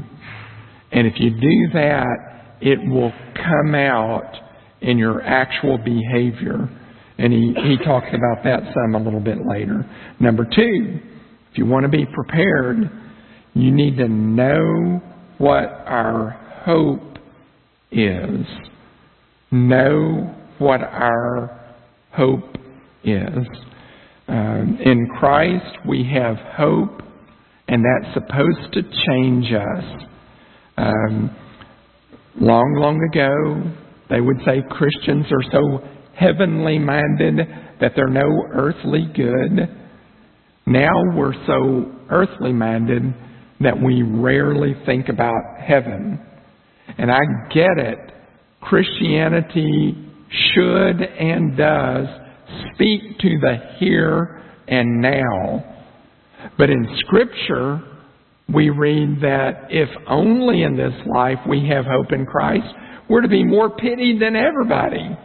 And 0.91 1.07
if 1.07 1.13
you 1.17 1.31
do 1.31 1.73
that, 1.73 2.57
it 2.61 2.79
will 2.89 3.11
come 3.35 3.75
out 3.75 4.31
in 4.81 4.97
your 4.97 5.21
actual 5.21 5.77
behavior. 5.77 6.69
And 7.17 7.33
he, 7.33 7.53
he 7.55 7.77
talks 7.83 8.07
about 8.09 8.43
that 8.43 8.61
some 8.73 8.95
a 8.95 9.03
little 9.03 9.19
bit 9.19 9.39
later. 9.45 9.85
Number 10.19 10.45
two, 10.45 10.99
if 11.51 11.57
you 11.57 11.65
want 11.65 11.83
to 11.83 11.89
be 11.89 12.05
prepared, 12.05 12.89
you 13.53 13.71
need 13.71 13.97
to 13.97 14.07
know 14.07 15.01
what 15.39 15.65
our 15.85 16.31
hope 16.65 17.17
is. 17.91 18.45
Know 19.51 20.35
what 20.59 20.81
our 20.81 21.75
hope 22.11 22.55
is. 23.03 23.47
Um, 24.27 24.77
in 24.83 25.07
Christ, 25.19 25.77
we 25.87 26.03
have 26.13 26.35
hope, 26.55 27.01
and 27.67 27.83
that's 27.83 28.13
supposed 28.13 28.73
to 28.73 28.81
change 28.83 29.51
us. 29.51 30.07
Um, 30.77 31.35
long, 32.39 32.75
long 32.79 33.01
ago, 33.11 33.73
they 34.09 34.21
would 34.21 34.37
say 34.45 34.63
Christians 34.69 35.25
are 35.31 35.51
so 35.51 35.87
heavenly 36.15 36.79
minded 36.79 37.39
that 37.81 37.93
they're 37.95 38.07
no 38.07 38.29
earthly 38.53 39.07
good. 39.13 39.69
Now 40.65 40.91
we're 41.15 41.33
so 41.45 41.91
earthly 42.09 42.53
minded 42.53 43.03
that 43.59 43.81
we 43.81 44.01
rarely 44.03 44.75
think 44.85 45.09
about 45.09 45.59
heaven. 45.59 46.19
And 46.97 47.11
I 47.11 47.19
get 47.53 47.77
it. 47.77 47.99
Christianity 48.61 49.95
should 50.29 51.01
and 51.01 51.57
does 51.57 52.07
speak 52.73 53.19
to 53.19 53.39
the 53.39 53.57
here 53.77 54.43
and 54.67 55.01
now. 55.01 55.76
But 56.57 56.69
in 56.69 56.87
Scripture, 56.99 57.81
we 58.53 58.69
read 58.69 59.21
that 59.21 59.67
if 59.69 59.89
only 60.07 60.63
in 60.63 60.77
this 60.77 60.93
life 61.05 61.39
we 61.47 61.67
have 61.67 61.85
hope 61.85 62.11
in 62.11 62.25
Christ, 62.25 62.67
we're 63.09 63.21
to 63.21 63.27
be 63.27 63.43
more 63.43 63.69
pitied 63.69 64.21
than 64.21 64.35
everybody. 64.35 65.17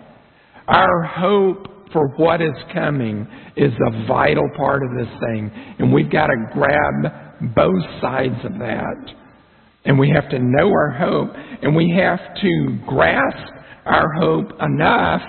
Our 0.69 1.03
hope 1.03 1.69
for 1.93 2.09
what 2.17 2.41
is 2.41 2.55
coming 2.73 3.27
is 3.57 3.73
a 3.73 4.07
vital 4.07 4.49
part 4.57 4.83
of 4.83 4.91
this 4.97 5.21
thing, 5.21 5.51
and 5.79 5.93
we've 5.93 6.11
got 6.11 6.29
to 6.29 6.37
grab 6.53 7.55
both 7.55 7.83
sides 8.01 8.45
of 8.45 8.59
that. 8.59 9.15
And 9.85 9.99
we 9.99 10.11
have 10.11 10.31
to 10.31 10.39
know 10.39 10.71
our 10.71 10.91
hope, 10.91 11.31
and 11.63 11.75
we 11.75 11.93
have 11.97 12.21
to 12.41 12.79
grasp 12.87 13.53
our 13.85 14.13
hope 14.15 14.53
enough 14.61 15.23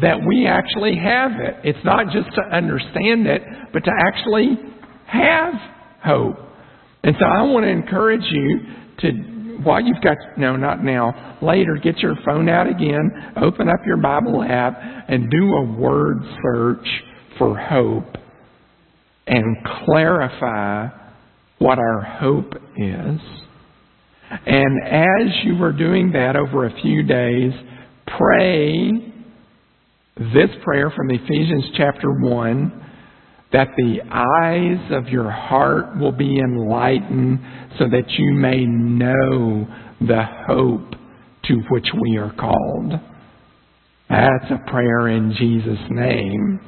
that 0.00 0.18
we 0.28 0.46
actually 0.46 0.96
have 0.96 1.32
it. 1.40 1.56
It's 1.64 1.84
not 1.84 2.06
just 2.12 2.28
to 2.34 2.42
understand 2.54 3.26
it, 3.26 3.42
but 3.72 3.82
to 3.84 3.90
actually 4.06 4.58
have 5.06 5.54
hope. 6.04 6.36
And 7.02 7.14
so 7.18 7.24
I 7.26 7.42
want 7.42 7.64
to 7.64 7.70
encourage 7.70 8.24
you 8.30 8.60
to, 9.00 9.10
while 9.62 9.80
you've 9.80 10.02
got, 10.02 10.16
no, 10.36 10.56
not 10.56 10.82
now, 10.82 11.38
later, 11.40 11.78
get 11.82 11.98
your 11.98 12.14
phone 12.24 12.48
out 12.48 12.66
again, 12.66 13.10
open 13.40 13.68
up 13.68 13.80
your 13.86 13.98
Bible 13.98 14.42
app, 14.42 14.78
and 15.08 15.30
do 15.30 15.54
a 15.54 15.64
word 15.78 16.18
search 16.42 16.86
for 17.38 17.58
hope 17.58 18.16
and 19.26 19.56
clarify 19.84 20.88
what 21.58 21.78
our 21.78 22.00
hope 22.00 22.52
is. 22.76 23.20
And 24.46 24.84
as 24.84 25.44
you 25.44 25.62
are 25.62 25.72
doing 25.72 26.12
that 26.12 26.36
over 26.36 26.66
a 26.66 26.82
few 26.82 27.02
days, 27.02 27.52
pray 28.18 28.90
this 30.16 30.50
prayer 30.64 30.90
from 30.90 31.10
Ephesians 31.10 31.64
chapter 31.76 32.10
1 32.10 32.82
that 33.52 33.68
the 33.76 34.00
eyes 34.10 34.90
of 34.90 35.08
your 35.08 35.30
heart 35.30 35.98
will 35.98 36.12
be 36.12 36.38
enlightened 36.38 37.38
so 37.78 37.84
that 37.88 38.10
you 38.18 38.32
may 38.32 38.64
know 38.64 39.66
the 40.00 40.22
hope 40.46 40.94
to 41.44 41.54
which 41.70 41.86
we 42.02 42.16
are 42.16 42.32
called. 42.32 42.92
That's 44.08 44.50
a 44.50 44.70
prayer 44.70 45.08
in 45.08 45.34
Jesus' 45.38 45.78
name. 45.90 46.60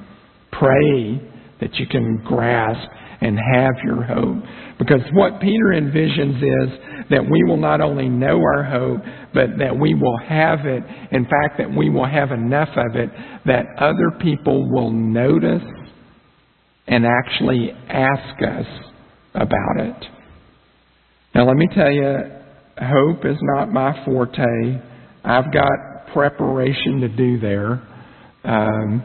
Pray 0.52 1.20
that 1.60 1.74
you 1.74 1.86
can 1.86 2.22
grasp 2.24 2.88
and 3.20 3.36
have 3.36 3.74
your 3.84 4.02
hope. 4.02 4.42
Because 4.78 5.00
what 5.12 5.40
Peter 5.40 5.72
envisions 5.74 6.36
is 6.36 6.78
that 7.10 7.22
we 7.28 7.42
will 7.44 7.56
not 7.56 7.80
only 7.80 8.08
know 8.08 8.38
our 8.38 8.62
hope, 8.62 9.00
but 9.34 9.58
that 9.58 9.76
we 9.76 9.94
will 9.94 10.18
have 10.18 10.66
it. 10.66 10.84
In 11.10 11.24
fact, 11.24 11.58
that 11.58 11.68
we 11.74 11.90
will 11.90 12.06
have 12.06 12.30
enough 12.30 12.68
of 12.76 12.94
it 12.94 13.10
that 13.46 13.66
other 13.78 14.12
people 14.20 14.70
will 14.70 14.92
notice 14.92 15.62
and 16.88 17.05
actually 17.07 17.70
ask 17.88 18.42
us 18.42 18.66
about 19.35 19.79
it. 19.79 20.05
Now, 21.35 21.46
let 21.46 21.57
me 21.57 21.68
tell 21.74 21.92
you, 21.92 22.18
hope 22.79 23.24
is 23.24 23.37
not 23.42 23.70
my 23.70 24.05
forte. 24.05 24.81
I've 25.24 25.53
got 25.53 25.68
preparation 26.12 27.01
to 27.03 27.09
do 27.09 27.38
there. 27.38 27.83
Um, 28.44 29.05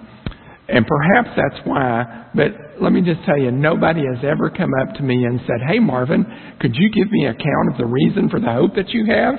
and 0.69 0.85
perhaps 0.87 1.29
that's 1.35 1.67
why, 1.67 2.29
but 2.33 2.81
let 2.81 2.93
me 2.93 3.01
just 3.01 3.23
tell 3.25 3.37
you, 3.37 3.51
nobody 3.51 4.01
has 4.01 4.23
ever 4.23 4.49
come 4.49 4.71
up 4.81 4.95
to 4.95 5.03
me 5.03 5.25
and 5.25 5.41
said, 5.41 5.59
Hey, 5.67 5.79
Marvin, 5.79 6.25
could 6.61 6.73
you 6.75 6.89
give 6.89 7.11
me 7.11 7.25
a 7.25 7.33
count 7.33 7.71
of 7.71 7.77
the 7.77 7.85
reason 7.85 8.29
for 8.29 8.39
the 8.39 8.51
hope 8.51 8.75
that 8.75 8.89
you 8.89 9.05
have? 9.07 9.35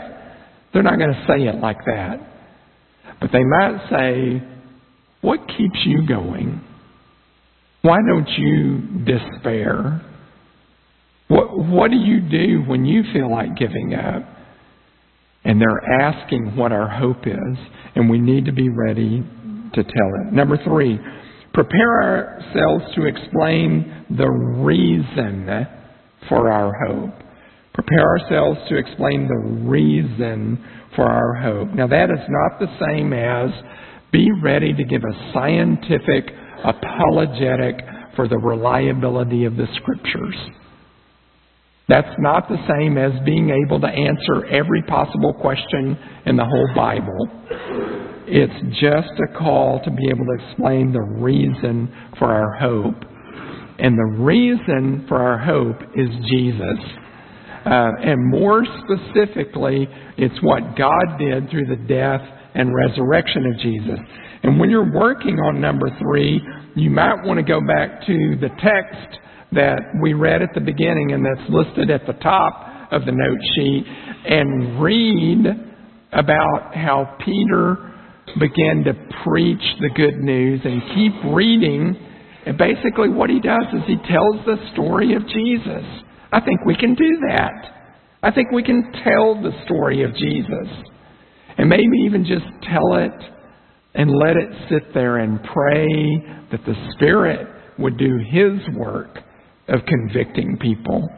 They're 0.72 0.82
not 0.82 0.98
going 0.98 1.14
to 1.14 1.24
say 1.26 1.46
it 1.46 1.60
like 1.60 1.78
that. 1.86 2.18
But 3.20 3.30
they 3.32 3.42
might 3.42 3.86
say, 3.90 4.46
What 5.22 5.40
keeps 5.48 5.78
you 5.86 6.06
going? 6.06 6.60
Why 7.84 7.98
don't 7.98 8.28
you 8.38 9.04
despair? 9.04 10.00
What, 11.28 11.58
what 11.58 11.90
do 11.90 11.98
you 11.98 12.18
do 12.18 12.62
when 12.66 12.86
you 12.86 13.02
feel 13.12 13.30
like 13.30 13.58
giving 13.58 13.92
up? 13.92 14.22
And 15.44 15.60
they're 15.60 16.00
asking 16.00 16.56
what 16.56 16.72
our 16.72 16.88
hope 16.88 17.26
is, 17.26 17.58
and 17.94 18.08
we 18.08 18.18
need 18.18 18.46
to 18.46 18.52
be 18.52 18.70
ready 18.70 19.22
to 19.74 19.82
tell 19.82 20.10
it. 20.22 20.32
Number 20.32 20.56
three, 20.64 20.98
prepare 21.52 22.02
ourselves 22.02 22.94
to 22.94 23.04
explain 23.04 24.06
the 24.08 24.30
reason 24.30 25.46
for 26.30 26.50
our 26.50 26.72
hope. 26.86 27.12
Prepare 27.74 28.18
ourselves 28.18 28.60
to 28.70 28.78
explain 28.78 29.28
the 29.28 29.68
reason 29.68 30.64
for 30.96 31.04
our 31.04 31.34
hope. 31.34 31.68
Now, 31.74 31.88
that 31.88 32.08
is 32.08 32.26
not 32.30 32.58
the 32.58 32.78
same 32.86 33.12
as 33.12 33.50
be 34.10 34.30
ready 34.42 34.72
to 34.72 34.84
give 34.84 35.02
a 35.04 35.32
scientific 35.34 36.32
apologetic 36.64 37.76
for 38.16 38.28
the 38.28 38.38
reliability 38.38 39.44
of 39.44 39.56
the 39.56 39.66
Scriptures. 39.76 40.36
That's 41.88 42.14
not 42.18 42.48
the 42.48 42.56
same 42.68 42.96
as 42.96 43.12
being 43.26 43.50
able 43.50 43.80
to 43.80 43.86
answer 43.86 44.46
every 44.46 44.82
possible 44.82 45.34
question 45.34 45.98
in 46.24 46.36
the 46.36 46.44
whole 46.44 46.74
Bible. 46.74 47.28
It's 48.26 48.80
just 48.80 49.12
a 49.20 49.38
call 49.38 49.82
to 49.84 49.90
be 49.90 50.08
able 50.08 50.24
to 50.24 50.48
explain 50.48 50.92
the 50.92 51.02
reason 51.02 51.92
for 52.18 52.32
our 52.32 52.54
hope. 52.58 53.04
And 53.78 53.98
the 53.98 54.22
reason 54.22 55.04
for 55.08 55.18
our 55.18 55.38
hope 55.38 55.76
is 55.94 56.08
Jesus. 56.30 56.78
Uh, 57.66 57.90
and 58.02 58.30
more 58.30 58.64
specifically, 58.64 59.88
it's 60.16 60.42
what 60.42 60.76
God 60.76 61.18
did 61.18 61.50
through 61.50 61.66
the 61.66 61.76
death 61.76 62.22
and 62.54 62.74
resurrection 62.74 63.46
of 63.46 63.58
Jesus. 63.58 63.98
And 64.42 64.60
when 64.60 64.70
you're 64.70 64.92
working 64.92 65.38
on 65.38 65.60
number 65.60 65.88
three, 65.98 66.40
you 66.76 66.90
might 66.90 67.24
want 67.24 67.38
to 67.38 67.42
go 67.42 67.60
back 67.60 68.00
to 68.06 68.36
the 68.40 68.50
text 68.60 69.18
that 69.52 69.80
we 70.02 70.12
read 70.12 70.42
at 70.42 70.50
the 70.54 70.60
beginning 70.60 71.12
and 71.12 71.24
that's 71.24 71.48
listed 71.48 71.90
at 71.90 72.06
the 72.06 72.12
top 72.14 72.92
of 72.92 73.04
the 73.06 73.12
note 73.12 73.38
sheet 73.54 73.84
and 74.26 74.82
read 74.82 75.46
about 76.12 76.74
how 76.74 77.16
Peter 77.24 77.92
began 78.38 78.84
to 78.84 78.94
preach 79.24 79.62
the 79.80 79.90
good 79.94 80.16
news 80.16 80.60
and 80.64 80.82
keep 80.94 81.12
reading. 81.34 81.96
And 82.46 82.58
basically, 82.58 83.08
what 83.08 83.30
he 83.30 83.40
does 83.40 83.64
is 83.72 83.82
he 83.86 83.96
tells 83.96 84.44
the 84.46 84.56
story 84.72 85.14
of 85.14 85.26
Jesus. 85.28 85.84
I 86.32 86.40
think 86.40 86.64
we 86.66 86.76
can 86.76 86.94
do 86.94 87.18
that. 87.28 87.70
I 88.22 88.30
think 88.30 88.50
we 88.50 88.62
can 88.62 88.92
tell 89.04 89.40
the 89.40 89.52
story 89.64 90.02
of 90.02 90.14
Jesus. 90.14 90.68
And 91.56 91.68
maybe 91.68 91.98
even 92.04 92.24
just 92.24 92.44
tell 92.62 92.96
it 92.96 93.12
and 93.94 94.10
let 94.10 94.36
it 94.36 94.48
sit 94.68 94.92
there 94.92 95.18
and 95.18 95.42
pray 95.42 95.86
that 96.50 96.64
the 96.66 96.74
Spirit 96.94 97.46
would 97.78 97.96
do 97.96 98.18
His 98.28 98.76
work 98.76 99.18
of 99.68 99.80
convicting 99.86 100.58
people. 100.60 101.08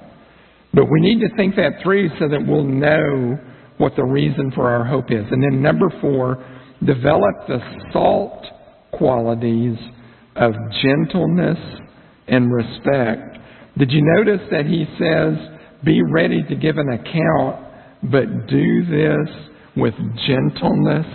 But 0.74 0.84
we 0.84 1.00
need 1.00 1.20
to 1.20 1.34
think 1.36 1.56
that 1.56 1.82
through 1.82 2.10
so 2.18 2.28
that 2.28 2.46
we'll 2.46 2.64
know 2.64 3.38
what 3.78 3.96
the 3.96 4.04
reason 4.04 4.52
for 4.54 4.70
our 4.70 4.84
hope 4.84 5.10
is. 5.10 5.24
And 5.30 5.42
then, 5.42 5.62
number 5.62 5.88
four, 6.00 6.44
develop 6.84 7.46
the 7.48 7.58
salt 7.92 8.44
qualities 8.92 9.78
of 10.36 10.52
gentleness 10.82 11.58
and 12.28 12.52
respect. 12.52 13.38
Did 13.78 13.90
you 13.90 14.02
notice 14.16 14.46
that 14.50 14.66
he 14.66 14.86
says, 14.98 15.82
be 15.84 16.00
ready 16.10 16.42
to 16.42 16.56
give 16.56 16.76
an 16.78 16.88
account, 16.88 17.66
but 18.02 18.46
do 18.48 18.84
this 18.86 19.55
with 19.76 19.94
gentleness 20.26 21.06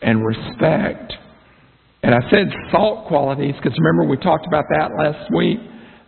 and 0.00 0.24
respect? 0.24 1.12
And 2.02 2.14
I 2.14 2.20
said 2.30 2.48
salt 2.70 3.06
qualities 3.06 3.54
because 3.62 3.78
remember 3.78 4.10
we 4.10 4.16
talked 4.16 4.46
about 4.46 4.64
that 4.70 4.90
last 4.98 5.30
week. 5.34 5.58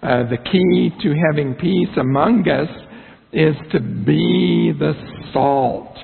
Uh, 0.02 0.28
the 0.28 0.36
key 0.36 0.90
to 1.02 1.14
having 1.30 1.54
peace 1.54 1.96
among 1.96 2.46
us 2.48 2.68
is 3.32 3.54
to 3.72 3.80
be 3.80 4.72
the 4.78 4.92
salt. 5.32 5.96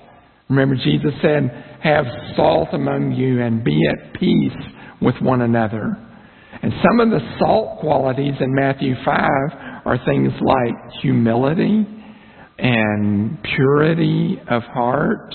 Remember, 0.49 0.75
Jesus 0.75 1.13
said, 1.23 1.79
Have 1.83 2.07
salt 2.35 2.69
among 2.73 3.13
you 3.13 3.43
and 3.43 3.63
be 3.63 3.79
at 3.89 4.19
peace 4.19 4.57
with 5.03 5.15
one 5.21 5.43
another. 5.43 5.97
And 6.63 6.73
some 6.85 7.01
of 7.01 7.11
the 7.11 7.37
salt 7.39 7.81
qualities 7.81 8.35
in 8.41 8.55
Matthew 8.55 8.95
5 9.05 9.07
are 9.85 9.99
things 10.05 10.33
like 10.41 10.93
humility 11.01 11.87
and 12.61 13.43
purity 13.43 14.41
of 14.49 14.63
heart 14.65 15.35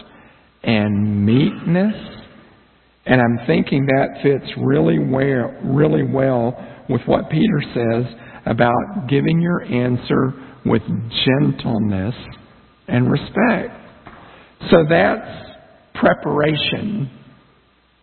and 0.64 1.26
meekness. 1.26 1.96
And 3.06 3.22
I'm 3.22 3.46
thinking 3.46 3.86
that 3.86 4.22
fits 4.24 4.52
really 4.58 5.00
well, 5.00 5.54
really 5.64 6.04
well 6.04 6.58
with 6.90 7.02
what 7.06 7.30
Peter 7.30 7.62
says 7.74 8.06
about 8.46 9.08
giving 9.10 9.42
your 9.42 9.64
answer 9.64 10.34
with 10.66 10.82
gentleness 11.26 12.16
and 12.88 13.12
respect. 13.12 13.74
So 14.72 14.84
that's 14.90 15.46
preparation 15.96 17.10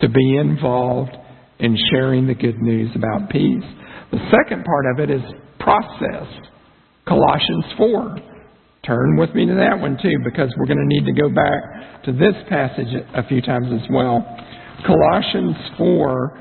to 0.01 0.09
be 0.09 0.37
involved 0.37 1.13
in 1.59 1.77
sharing 1.91 2.27
the 2.27 2.35
good 2.35 2.59
news 2.59 2.91
about 2.97 3.31
peace. 3.31 3.65
The 4.11 4.31
second 4.31 4.65
part 4.65 4.87
of 4.93 5.01
it 5.01 5.11
is 5.11 5.23
process. 5.59 6.27
Colossians 7.07 7.65
4. 7.77 8.32
Turn 8.85 9.17
with 9.17 9.33
me 9.33 9.47
to 9.47 9.55
that 9.55 9.79
one 9.79 9.97
too, 10.03 10.17
because 10.25 10.53
we're 10.57 10.67
going 10.67 10.77
to 10.77 10.87
need 10.87 11.07
to 11.07 11.13
go 11.13 11.29
back 11.29 12.03
to 12.03 12.13
this 12.13 12.35
passage 12.49 12.89
a 13.15 13.25
few 13.29 13.41
times 13.41 13.69
as 13.73 13.89
well. 13.89 14.27
Colossians 14.85 15.55
4, 15.79 16.41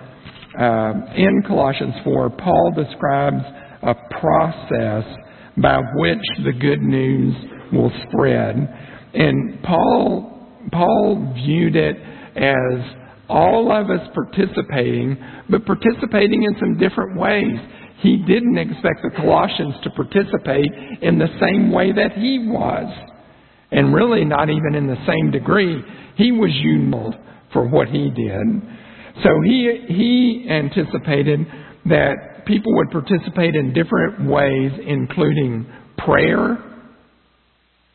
uh, 0.60 0.94
in 1.16 1.44
Colossians 1.46 1.94
4, 2.04 2.32
Paul 2.32 2.72
describes 2.76 3.44
a 3.84 3.94
process 4.20 5.06
by 5.58 5.78
which 5.98 6.26
the 6.44 6.52
good 6.60 6.82
news 6.82 7.36
will 7.72 7.92
spread. 8.08 8.56
And 9.14 9.62
Paul, 9.62 10.50
Paul 10.72 11.34
viewed 11.36 11.76
it 11.76 11.98
as 12.38 12.96
all 13.30 13.72
of 13.72 13.92
us 13.92 14.08
participating, 14.16 15.16
but 15.48 15.64
participating 15.68 16.42
in 16.42 16.56
some 16.60 16.80
different 16.80 17.20
ways. 17.20 17.60
He 18.02 18.18
didn't 18.18 18.58
expect 18.58 19.04
the 19.04 19.12
Colossians 19.16 19.76
to 19.84 19.90
participate 19.92 20.72
in 21.02 21.20
the 21.20 21.30
same 21.40 21.72
way 21.72 21.92
that 21.92 22.14
he 22.14 22.40
was, 22.48 22.92
and 23.72 23.94
really 23.94 24.26
not 24.26 24.50
even 24.50 24.76
in 24.76 24.88
the 24.88 24.98
same 25.06 25.32
degree. 25.32 25.82
He 26.16 26.32
was 26.32 26.52
unique 26.54 27.16
for 27.54 27.68
what 27.68 27.88
he 27.88 28.10
did. 28.10 28.42
So 29.24 29.30
he, 29.44 29.86
he 29.88 30.48
anticipated 30.50 31.46
that 31.86 32.46
people 32.46 32.74
would 32.76 32.90
participate 32.92 33.56
in 33.56 33.74
different 33.74 34.30
ways, 34.30 34.72
including 34.86 35.68
prayer. 35.98 36.58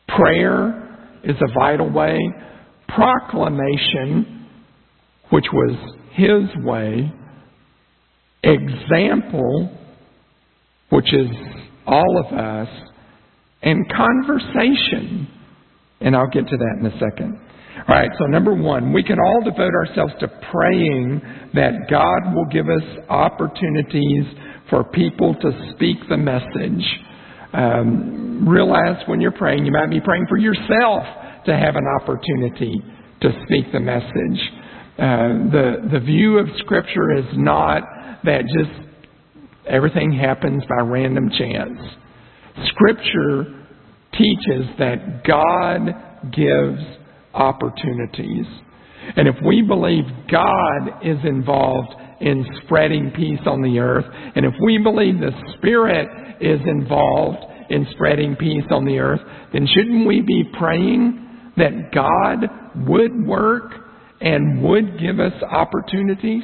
Prayer 0.07 1.09
is 1.23 1.35
a 1.35 1.59
vital 1.59 1.89
way. 1.89 2.17
Proclamation, 2.87 4.47
which 5.31 5.45
was 5.51 5.77
his 6.13 6.63
way. 6.63 7.11
Example, 8.43 9.76
which 10.89 11.13
is 11.13 11.27
all 11.85 12.23
of 12.25 12.37
us. 12.37 12.69
And 13.61 13.85
conversation. 13.91 15.27
And 15.99 16.15
I'll 16.15 16.29
get 16.29 16.47
to 16.47 16.57
that 16.57 16.77
in 16.79 16.85
a 16.85 16.99
second. 16.99 17.39
All 17.87 17.95
right, 17.95 18.09
so 18.17 18.25
number 18.25 18.53
one, 18.53 18.91
we 18.91 19.03
can 19.03 19.17
all 19.19 19.41
devote 19.43 19.73
ourselves 19.73 20.13
to 20.19 20.27
praying 20.51 21.21
that 21.53 21.87
God 21.89 22.33
will 22.33 22.47
give 22.51 22.67
us 22.67 22.83
opportunities 23.09 24.25
for 24.69 24.83
people 24.83 25.35
to 25.35 25.71
speak 25.71 25.97
the 26.09 26.17
message. 26.17 26.85
Um, 27.53 28.47
realize 28.47 29.01
when 29.07 29.21
you're 29.21 29.31
praying, 29.31 29.65
you 29.65 29.71
might 29.71 29.89
be 29.89 30.01
praying 30.01 30.25
for 30.27 30.37
yourself 30.37 31.03
to 31.45 31.55
have 31.55 31.75
an 31.75 31.85
opportunity 32.01 32.81
to 33.21 33.29
speak 33.45 33.71
the 33.71 33.79
message. 33.79 34.51
Uh, 34.97 35.49
the 35.51 35.89
the 35.91 35.99
view 35.99 36.39
of 36.39 36.47
Scripture 36.57 37.15
is 37.15 37.25
not 37.33 37.83
that 38.23 38.41
just 38.57 38.86
everything 39.69 40.11
happens 40.11 40.63
by 40.67 40.83
random 40.83 41.29
chance. 41.29 41.79
Scripture 42.67 43.65
teaches 44.13 44.65
that 44.79 45.23
God 45.25 46.31
gives 46.31 46.81
opportunities. 47.33 48.45
And 49.15 49.27
if 49.27 49.35
we 49.45 49.61
believe 49.61 50.03
God 50.29 51.03
is 51.03 51.17
involved 51.23 51.93
in 52.19 52.45
spreading 52.65 53.11
peace 53.15 53.39
on 53.45 53.61
the 53.61 53.79
earth, 53.79 54.05
and 54.35 54.45
if 54.45 54.53
we 54.63 54.79
believe 54.79 55.19
the 55.19 55.31
Spirit 55.57 56.09
is 56.41 56.59
involved 56.65 57.45
in 57.69 57.87
spreading 57.91 58.35
peace 58.35 58.65
on 58.71 58.85
the 58.85 58.97
earth, 58.99 59.21
then 59.53 59.67
shouldn't 59.67 60.07
we 60.07 60.21
be 60.21 60.43
praying 60.57 61.51
that 61.57 61.91
God 61.93 62.87
would 62.87 63.25
work 63.25 63.71
and 64.21 64.63
would 64.63 64.99
give 64.99 65.19
us 65.19 65.33
opportunities? 65.43 66.43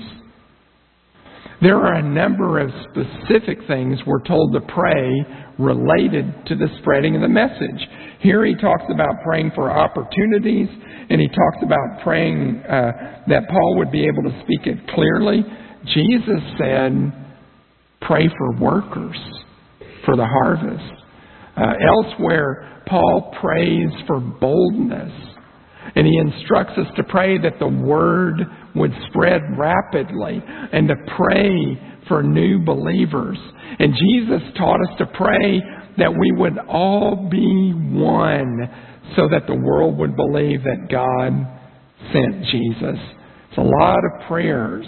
There 1.63 1.77
are 1.77 1.93
a 1.93 2.03
number 2.03 2.59
of 2.59 2.69
specific 2.91 3.57
things 3.67 3.97
we're 4.05 4.27
told 4.27 4.51
to 4.51 4.59
pray 4.73 5.07
related 5.57 6.25
to 6.47 6.55
the 6.55 6.67
spreading 6.81 7.15
of 7.15 7.21
the 7.21 7.29
message. 7.29 7.87
Here 8.19 8.45
he 8.45 8.53
talks 8.55 8.83
about 8.91 9.23
praying 9.23 9.53
for 9.55 9.71
opportunities, 9.71 10.67
and 11.09 11.21
he 11.21 11.27
talks 11.29 11.63
about 11.63 12.03
praying 12.03 12.61
uh, 12.67 13.23
that 13.29 13.47
Paul 13.47 13.77
would 13.77 13.91
be 13.93 14.05
able 14.05 14.23
to 14.23 14.41
speak 14.43 14.67
it 14.67 14.77
clearly. 14.93 15.45
Jesus 15.85 16.41
said, 16.57 17.13
pray 18.01 18.27
for 18.27 18.59
workers 18.59 19.17
for 20.03 20.17
the 20.17 20.25
harvest. 20.25 21.01
Uh, 21.55 21.73
elsewhere, 21.95 22.83
Paul 22.87 23.33
prays 23.39 23.89
for 24.05 24.19
boldness. 24.19 25.13
And 25.95 26.07
he 26.07 26.17
instructs 26.17 26.73
us 26.77 26.87
to 26.95 27.03
pray 27.03 27.37
that 27.39 27.59
the 27.59 27.67
word 27.67 28.41
would 28.75 28.91
spread 29.09 29.41
rapidly 29.57 30.41
and 30.45 30.87
to 30.87 30.95
pray 31.15 31.79
for 32.07 32.23
new 32.23 32.59
believers. 32.63 33.37
And 33.79 33.93
Jesus 33.93 34.41
taught 34.57 34.79
us 34.81 34.97
to 34.99 35.05
pray 35.05 35.61
that 35.97 36.11
we 36.11 36.31
would 36.31 36.57
all 36.67 37.27
be 37.29 37.73
one 37.91 38.69
so 39.15 39.27
that 39.29 39.47
the 39.47 39.55
world 39.55 39.97
would 39.99 40.15
believe 40.15 40.63
that 40.63 40.89
God 40.89 41.31
sent 42.11 42.45
Jesus. 42.45 42.99
It's 43.49 43.57
a 43.57 43.61
lot 43.61 43.99
of 43.99 44.27
prayers. 44.27 44.85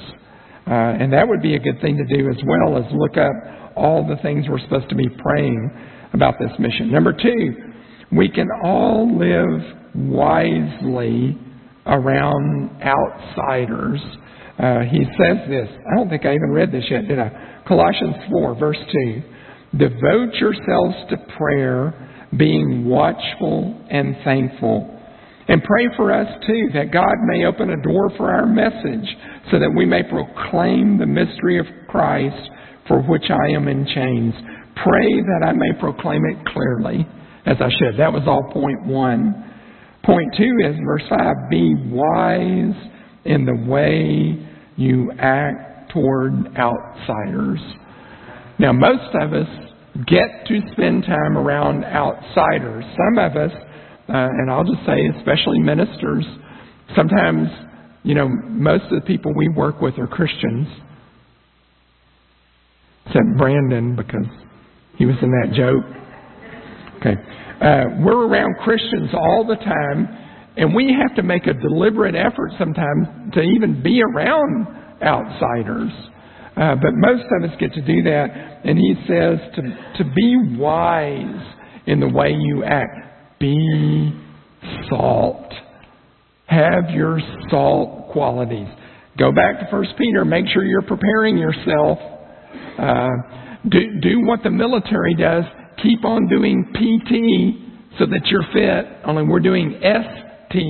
Uh, 0.67 0.73
and 0.73 1.13
that 1.13 1.27
would 1.27 1.41
be 1.41 1.55
a 1.55 1.60
good 1.60 1.79
thing 1.81 1.95
to 1.97 2.17
do 2.17 2.29
as 2.29 2.38
well 2.43 2.77
as 2.77 2.91
look 2.91 3.17
up 3.17 3.75
all 3.75 4.08
the 4.08 4.15
things 4.23 4.45
we're 4.49 4.60
supposed 4.60 4.89
to 4.89 4.95
be 4.95 5.08
praying 5.10 5.69
about 6.13 6.36
this 6.39 6.51
mission. 6.58 6.91
Number 6.91 7.13
two, 7.13 7.55
we 8.11 8.29
can 8.29 8.47
all 8.63 9.17
live 9.17 9.61
wisely 9.95 11.37
around 11.85 12.69
outsiders. 12.81 14.01
uh, 14.57 14.79
he 14.81 15.03
says 15.17 15.37
this. 15.49 15.69
I 15.91 15.95
don't 15.97 16.09
think 16.09 16.25
I 16.25 16.33
even 16.33 16.51
read 16.51 16.71
this 16.71 16.85
yet, 16.89 17.07
did 17.07 17.19
I? 17.19 17.63
Colossians 17.67 18.15
4, 18.31 18.55
verse 18.55 18.77
2. 18.77 19.21
Devote 19.77 20.33
yourselves 20.35 20.95
to 21.09 21.17
prayer, 21.37 21.93
being 22.37 22.85
watchful 22.85 23.85
and 23.89 24.15
thankful. 24.23 24.91
And 25.47 25.61
pray 25.63 25.87
for 25.95 26.11
us 26.11 26.27
too, 26.47 26.69
that 26.73 26.91
God 26.91 27.13
may 27.27 27.45
open 27.45 27.69
a 27.69 27.81
door 27.81 28.09
for 28.17 28.31
our 28.31 28.47
message, 28.47 29.07
so 29.51 29.59
that 29.59 29.71
we 29.75 29.85
may 29.85 30.01
proclaim 30.03 30.97
the 30.97 31.05
mystery 31.05 31.59
of 31.59 31.65
Christ, 31.87 32.49
for 32.87 33.01
which 33.03 33.29
I 33.29 33.51
am 33.55 33.67
in 33.67 33.85
chains. 33.85 34.33
Pray 34.83 35.21
that 35.21 35.45
I 35.47 35.51
may 35.53 35.79
proclaim 35.79 36.23
it 36.25 36.45
clearly, 36.47 37.07
as 37.45 37.58
I 37.60 37.69
should. 37.69 37.99
That 37.99 38.12
was 38.12 38.23
all 38.27 38.51
point 38.51 38.86
one. 38.86 39.51
Point 40.03 40.34
two 40.38 40.58
is 40.63 40.75
verse 40.86 41.03
five 41.10 41.36
be 41.49 41.73
wise 41.89 42.75
in 43.25 43.45
the 43.45 43.65
way 43.67 44.38
you 44.75 45.12
act 45.19 45.91
toward 45.91 46.55
outsiders. 46.58 47.60
Now, 48.60 48.71
most 48.71 49.15
of 49.21 49.34
us 49.34 49.47
get 50.08 50.47
to 50.47 50.60
spend 50.73 51.03
time 51.03 51.38
around 51.38 51.84
outsiders. 51.86 52.84
Some 52.97 53.17
of 53.17 53.36
us 53.36 53.51
uh, 54.08 54.29
and 54.29 54.51
I'll 54.51 54.63
just 54.63 54.86
say, 54.86 55.01
especially 55.17 55.60
ministers, 55.60 56.25
sometimes, 56.95 57.49
you 58.03 58.13
know, 58.13 58.29
most 58.29 58.84
of 58.84 59.01
the 59.01 59.05
people 59.08 59.34
we 59.36 59.49
work 59.49 59.81
with 59.81 59.97
are 59.97 60.05
Christians. 60.05 60.67
Except 63.08 63.25
Brandon, 63.38 63.95
because 63.95 64.27
he 64.97 65.05
was 65.05 65.15
in 65.23 65.31
that 65.31 65.55
joke. 65.55 65.84
Okay. 67.05 67.21
Uh, 67.61 67.83
we're 67.99 68.27
around 68.27 68.55
Christians 68.63 69.09
all 69.13 69.45
the 69.47 69.55
time, 69.55 70.07
and 70.57 70.73
we 70.73 70.95
have 70.99 71.15
to 71.15 71.23
make 71.23 71.45
a 71.45 71.53
deliberate 71.53 72.15
effort 72.15 72.51
sometimes 72.57 73.33
to 73.33 73.41
even 73.41 73.83
be 73.83 74.01
around 74.01 74.67
outsiders. 75.03 75.91
Uh, 76.57 76.75
but 76.75 76.91
most 76.93 77.25
of 77.37 77.49
us 77.49 77.55
get 77.59 77.73
to 77.73 77.81
do 77.81 78.01
that, 78.03 78.61
and 78.63 78.77
he 78.77 78.95
says 79.07 79.39
to, 79.55 80.03
to 80.03 80.11
be 80.15 80.57
wise 80.57 81.53
in 81.85 81.99
the 81.99 82.07
way 82.07 82.31
you 82.31 82.63
act. 82.63 83.39
Be 83.39 84.13
salt. 84.89 85.53
Have 86.47 86.89
your 86.89 87.19
salt 87.51 88.11
qualities. 88.11 88.67
Go 89.19 89.31
back 89.31 89.59
to 89.59 89.67
First 89.69 89.91
Peter. 89.97 90.25
Make 90.25 90.47
sure 90.47 90.63
you're 90.63 90.81
preparing 90.81 91.37
yourself. 91.37 91.99
Uh, 92.79 93.09
do, 93.69 93.99
do 94.01 94.25
what 94.25 94.41
the 94.43 94.49
military 94.49 95.15
does. 95.15 95.43
Keep 95.81 96.05
on 96.05 96.27
doing 96.27 96.65
PT 96.73 97.97
so 97.99 98.05
that 98.05 98.25
you're 98.25 98.45
fit. 98.53 99.05
Only 99.05 99.23
we're 99.23 99.39
doing 99.39 99.79
ST, 99.81 100.63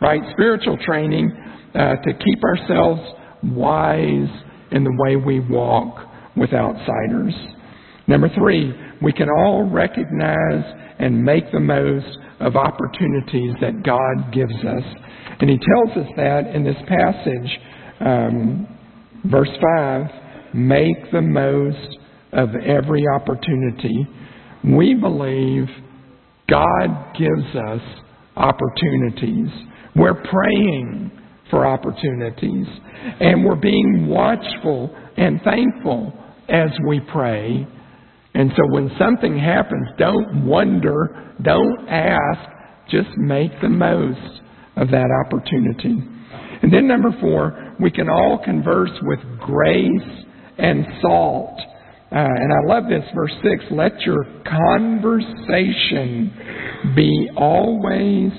right? 0.00 0.20
Spiritual 0.32 0.78
training 0.84 1.30
uh, 1.74 1.96
to 1.96 2.12
keep 2.12 2.42
ourselves 2.44 3.00
wise 3.42 4.28
in 4.70 4.84
the 4.84 4.96
way 4.98 5.16
we 5.16 5.40
walk 5.40 5.96
with 6.36 6.52
outsiders. 6.52 7.34
Number 8.06 8.28
three, 8.34 8.72
we 9.02 9.12
can 9.12 9.28
all 9.28 9.68
recognize 9.70 10.64
and 10.98 11.22
make 11.22 11.50
the 11.52 11.60
most 11.60 12.06
of 12.40 12.56
opportunities 12.56 13.54
that 13.60 13.82
God 13.84 14.32
gives 14.32 14.54
us. 14.54 14.84
And 15.40 15.50
he 15.50 15.58
tells 15.58 16.06
us 16.06 16.12
that 16.16 16.54
in 16.54 16.64
this 16.64 16.76
passage, 16.86 17.60
um, 18.00 18.66
verse 19.24 19.50
5 19.76 20.06
make 20.54 21.10
the 21.12 21.20
most 21.20 21.98
of 22.32 22.48
every 22.54 23.04
opportunity. 23.14 24.06
We 24.64 24.94
believe 24.94 25.66
God 26.48 27.14
gives 27.18 27.56
us 27.56 27.80
opportunities. 28.36 29.48
We're 29.96 30.14
praying 30.14 31.10
for 31.50 31.66
opportunities, 31.66 32.66
and 33.20 33.44
we're 33.44 33.56
being 33.56 34.06
watchful 34.06 34.94
and 35.16 35.40
thankful 35.42 36.12
as 36.48 36.70
we 36.86 37.00
pray 37.00 37.66
and 38.38 38.52
so 38.56 38.62
when 38.68 38.88
something 38.98 39.36
happens, 39.36 39.88
don't 39.98 40.46
wonder, 40.46 41.34
don't 41.42 41.88
ask, 41.88 42.50
just 42.88 43.08
make 43.16 43.50
the 43.60 43.68
most 43.68 44.42
of 44.76 44.88
that 44.92 45.08
opportunity. 45.26 46.00
And 46.62 46.72
then 46.72 46.86
number 46.86 47.10
four, 47.20 47.74
we 47.80 47.90
can 47.90 48.08
all 48.08 48.40
converse 48.44 48.92
with 49.02 49.18
grace 49.40 50.24
and 50.56 50.86
salt. 51.02 51.58
Uh, 52.10 52.16
and 52.20 52.50
I 52.52 52.66
love 52.66 52.84
this, 52.88 53.04
verse 53.14 53.34
6 53.42 53.64
let 53.70 54.00
your 54.00 54.24
conversation 54.46 56.32
be 56.96 57.28
always 57.36 58.32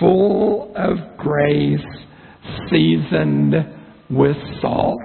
full 0.00 0.72
of 0.74 0.98
grace, 1.18 1.78
seasoned 2.68 3.54
with 4.10 4.36
salt. 4.60 4.98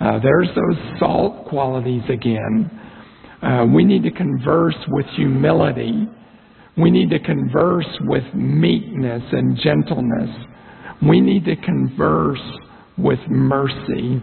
Uh, 0.00 0.18
there's 0.18 0.48
those 0.56 0.98
salt 0.98 1.46
qualities 1.48 2.02
again. 2.08 2.68
Uh, 3.42 3.64
we 3.72 3.84
need 3.84 4.02
to 4.02 4.10
converse 4.10 4.76
with 4.88 5.06
humility. 5.14 6.08
We 6.76 6.90
need 6.90 7.10
to 7.10 7.20
converse 7.20 7.86
with 8.06 8.24
meekness 8.34 9.22
and 9.30 9.56
gentleness. 9.56 10.30
We 11.06 11.20
need 11.20 11.44
to 11.44 11.54
converse 11.56 12.42
with 12.98 13.20
mercy. 13.28 14.20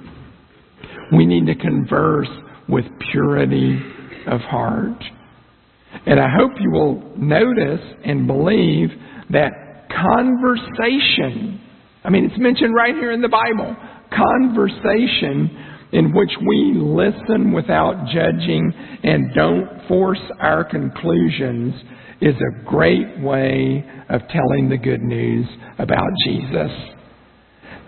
We 1.13 1.25
need 1.25 1.45
to 1.45 1.55
converse 1.55 2.27
with 2.69 2.85
purity 3.11 3.79
of 4.27 4.41
heart. 4.41 5.03
And 6.05 6.19
I 6.19 6.27
hope 6.29 6.51
you 6.59 6.71
will 6.71 7.13
notice 7.17 7.81
and 8.05 8.27
believe 8.27 8.89
that 9.29 9.89
conversation, 9.89 11.61
I 12.03 12.09
mean, 12.09 12.25
it's 12.25 12.39
mentioned 12.39 12.73
right 12.75 12.93
here 12.93 13.11
in 13.11 13.21
the 13.21 13.29
Bible, 13.29 13.75
conversation 14.11 15.75
in 15.93 16.13
which 16.13 16.31
we 16.45 16.73
listen 16.75 17.53
without 17.53 18.07
judging 18.07 18.73
and 19.03 19.33
don't 19.33 19.87
force 19.87 20.21
our 20.39 20.63
conclusions 20.63 21.73
is 22.19 22.35
a 22.35 22.65
great 22.65 23.19
way 23.19 23.85
of 24.09 24.21
telling 24.29 24.69
the 24.69 24.77
good 24.77 25.01
news 25.01 25.45
about 25.79 26.09
Jesus. 26.25 26.96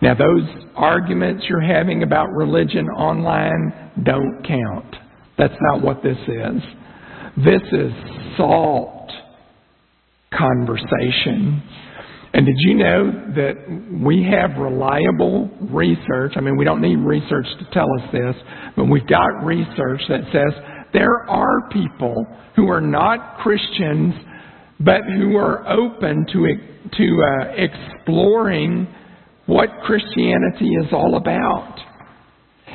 Now, 0.01 0.13
those 0.13 0.47
arguments 0.75 1.45
you're 1.49 1.62
having 1.62 2.03
about 2.03 2.29
religion 2.31 2.88
online 2.88 3.91
don't 4.03 4.43
count. 4.47 4.95
That's 5.38 5.57
not 5.62 5.81
what 5.81 6.01
this 6.03 6.17
is. 6.17 6.62
This 7.38 7.62
is 7.71 7.91
salt 8.38 9.12
conversation 10.33 11.63
and 12.33 12.45
did 12.45 12.55
you 12.59 12.75
know 12.75 13.12
that 13.35 13.55
we 14.05 14.23
have 14.29 14.57
reliable 14.57 15.49
research? 15.71 16.33
I 16.35 16.41
mean, 16.41 16.57
we 16.57 16.65
don't 16.65 16.81
need 16.81 16.97
research 16.97 17.47
to 17.59 17.67
tell 17.73 17.88
us 17.99 18.12
this, 18.12 18.35
but 18.75 18.85
we've 18.85 19.07
got 19.07 19.43
research 19.43 20.01
that 20.09 20.21
says 20.31 20.63
there 20.93 21.27
are 21.27 21.69
people 21.71 22.25
who 22.55 22.69
are 22.69 22.81
not 22.81 23.39
Christians, 23.39 24.13
but 24.79 25.01
who 25.17 25.38
are 25.38 25.67
open 25.67 26.25
to, 26.31 26.55
to 26.97 27.23
uh, 27.23 27.51
exploring 27.57 28.88
what 29.49 29.69
Christianity 29.83 30.69
is 30.75 30.93
all 30.93 31.17
about. 31.17 31.75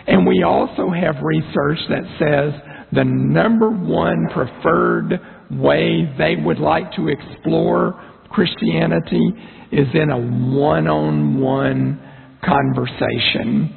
And 0.08 0.26
we 0.26 0.42
also 0.42 0.90
have 0.90 1.22
research 1.22 1.78
that 1.88 2.02
says 2.18 2.60
the 2.92 3.04
number 3.04 3.70
one 3.70 4.26
preferred 4.34 5.20
way 5.52 6.12
they 6.18 6.34
would 6.34 6.58
like 6.58 6.92
to 6.94 7.08
explore 7.08 7.94
Christianity 8.28 9.22
is 9.70 9.86
in 9.94 10.10
a 10.10 10.18
one 10.18 10.88
on 10.88 11.40
one 11.40 12.00
conversation. 12.44 13.76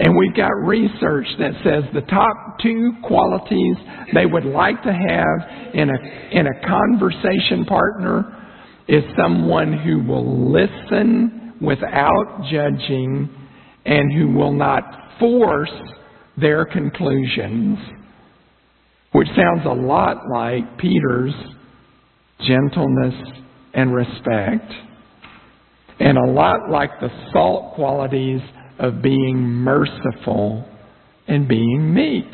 And 0.00 0.16
we've 0.16 0.34
got 0.34 0.50
research 0.64 1.26
that 1.38 1.52
says 1.62 1.84
the 1.92 2.06
top 2.08 2.58
two 2.62 2.92
qualities 3.04 3.76
they 4.14 4.24
would 4.24 4.46
like 4.46 4.82
to 4.82 4.92
have 4.92 5.74
in 5.74 5.90
a, 5.90 6.38
in 6.38 6.46
a 6.46 6.66
conversation 6.66 7.66
partner 7.66 8.34
is 8.88 9.04
someone 9.14 9.74
who 9.78 10.02
will 10.02 10.50
listen 10.50 11.47
without 11.60 12.46
judging 12.50 13.28
and 13.84 14.12
who 14.12 14.36
will 14.36 14.52
not 14.52 14.82
force 15.18 15.70
their 16.36 16.64
conclusions. 16.64 17.78
Which 19.12 19.28
sounds 19.28 19.64
a 19.64 19.72
lot 19.72 20.28
like 20.30 20.78
Peter's 20.78 21.32
gentleness 22.46 23.14
and 23.74 23.94
respect, 23.94 24.72
and 25.98 26.18
a 26.18 26.30
lot 26.30 26.70
like 26.70 26.90
the 27.00 27.08
salt 27.32 27.74
qualities 27.74 28.40
of 28.78 29.02
being 29.02 29.38
merciful 29.38 30.64
and 31.26 31.48
being 31.48 31.92
meek. 31.94 32.26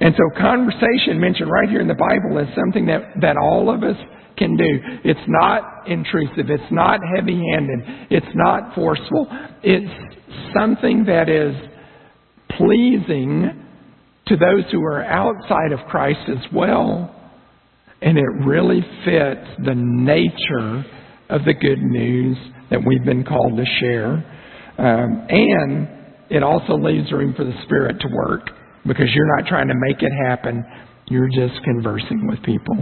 And 0.00 0.14
so, 0.14 0.40
conversation 0.40 1.18
mentioned 1.18 1.50
right 1.50 1.68
here 1.68 1.80
in 1.80 1.88
the 1.88 1.94
Bible 1.94 2.38
is 2.38 2.54
something 2.54 2.86
that, 2.86 3.02
that 3.20 3.36
all 3.36 3.74
of 3.74 3.82
us 3.82 3.96
can 4.38 4.56
do. 4.56 4.78
It's 5.04 5.20
not 5.26 5.88
intrusive, 5.88 6.50
it's 6.50 6.72
not 6.72 7.00
heavy 7.16 7.42
handed, 7.52 7.80
it's 8.10 8.34
not 8.34 8.74
forceful. 8.74 9.26
It's 9.62 10.16
something 10.54 11.04
that 11.06 11.28
is 11.28 11.54
pleasing 12.56 13.64
to 14.26 14.36
those 14.36 14.64
who 14.70 14.82
are 14.84 15.02
outside 15.04 15.72
of 15.72 15.80
Christ 15.88 16.20
as 16.28 16.52
well. 16.52 17.14
And 18.00 18.16
it 18.16 18.46
really 18.46 18.80
fits 19.04 19.46
the 19.64 19.74
nature 19.74 20.84
of 21.30 21.44
the 21.44 21.54
good 21.54 21.80
news 21.80 22.36
that 22.70 22.80
we've 22.86 23.04
been 23.04 23.24
called 23.24 23.56
to 23.56 23.64
share. 23.80 24.12
Um, 24.78 25.26
and 25.28 25.88
it 26.30 26.42
also 26.42 26.74
leaves 26.74 27.10
room 27.10 27.34
for 27.36 27.44
the 27.44 27.54
Spirit 27.64 27.96
to 28.00 28.08
work 28.14 28.50
because 28.86 29.06
you're 29.14 29.36
not 29.36 29.48
trying 29.48 29.68
to 29.68 29.74
make 29.74 30.02
it 30.02 30.12
happen. 30.26 30.64
You're 31.08 31.28
just 31.28 31.62
conversing 31.64 32.26
with 32.28 32.42
people. 32.42 32.76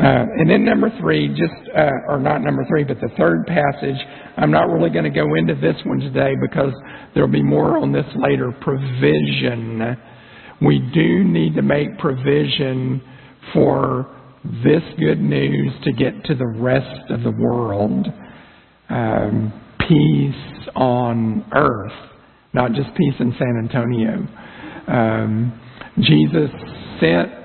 Uh, 0.00 0.24
and 0.38 0.48
then 0.48 0.64
number 0.64 0.90
three, 0.98 1.28
just, 1.28 1.76
uh, 1.76 1.90
or 2.08 2.18
not 2.18 2.40
number 2.40 2.64
three, 2.68 2.84
but 2.84 2.98
the 3.00 3.10
third 3.18 3.46
passage, 3.46 3.98
I'm 4.38 4.50
not 4.50 4.70
really 4.70 4.88
going 4.88 5.04
to 5.04 5.10
go 5.10 5.34
into 5.34 5.54
this 5.54 5.76
one 5.84 6.00
today 6.00 6.32
because 6.40 6.72
there'll 7.12 7.28
be 7.28 7.42
more 7.42 7.76
on 7.76 7.92
this 7.92 8.06
later. 8.16 8.50
Provision. 8.62 9.96
We 10.62 10.78
do 10.94 11.24
need 11.24 11.54
to 11.56 11.62
make 11.62 11.98
provision 11.98 13.02
for 13.52 14.06
this 14.64 14.82
good 14.98 15.20
news 15.20 15.72
to 15.84 15.92
get 15.92 16.24
to 16.24 16.34
the 16.34 16.46
rest 16.46 17.10
of 17.10 17.22
the 17.22 17.30
world. 17.30 18.06
Um, 18.88 19.52
peace 19.80 20.68
on 20.76 21.44
earth, 21.54 22.10
not 22.54 22.72
just 22.72 22.88
peace 22.96 23.14
in 23.20 23.34
San 23.38 23.68
Antonio. 23.68 24.26
Um, 24.88 25.60
Jesus 25.98 26.50
sent 27.00 27.39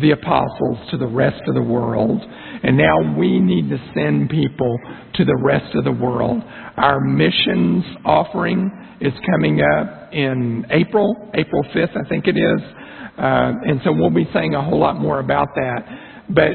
the 0.00 0.10
apostles 0.10 0.78
to 0.90 0.98
the 0.98 1.06
rest 1.06 1.40
of 1.46 1.54
the 1.54 1.62
world, 1.62 2.20
and 2.62 2.76
now 2.76 3.16
we 3.16 3.38
need 3.38 3.68
to 3.70 3.78
send 3.94 4.28
people 4.30 4.78
to 5.14 5.24
the 5.24 5.38
rest 5.42 5.74
of 5.74 5.84
the 5.84 5.92
world. 5.92 6.42
Our 6.76 7.00
missions 7.00 7.84
offering 8.04 8.70
is 9.00 9.12
coming 9.30 9.60
up 9.60 10.12
in 10.12 10.66
April, 10.70 11.30
April 11.34 11.62
5th, 11.74 11.96
I 11.96 12.08
think 12.08 12.26
it 12.26 12.36
is. 12.36 12.60
Uh, 13.18 13.52
and 13.64 13.80
so 13.84 13.92
we'll 13.92 14.10
be 14.10 14.28
saying 14.34 14.54
a 14.54 14.62
whole 14.62 14.78
lot 14.78 14.98
more 14.98 15.20
about 15.20 15.48
that. 15.54 16.24
But, 16.28 16.52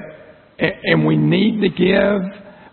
and 0.59 1.05
we 1.05 1.17
need 1.17 1.61
to 1.61 1.69
give, 1.69 2.21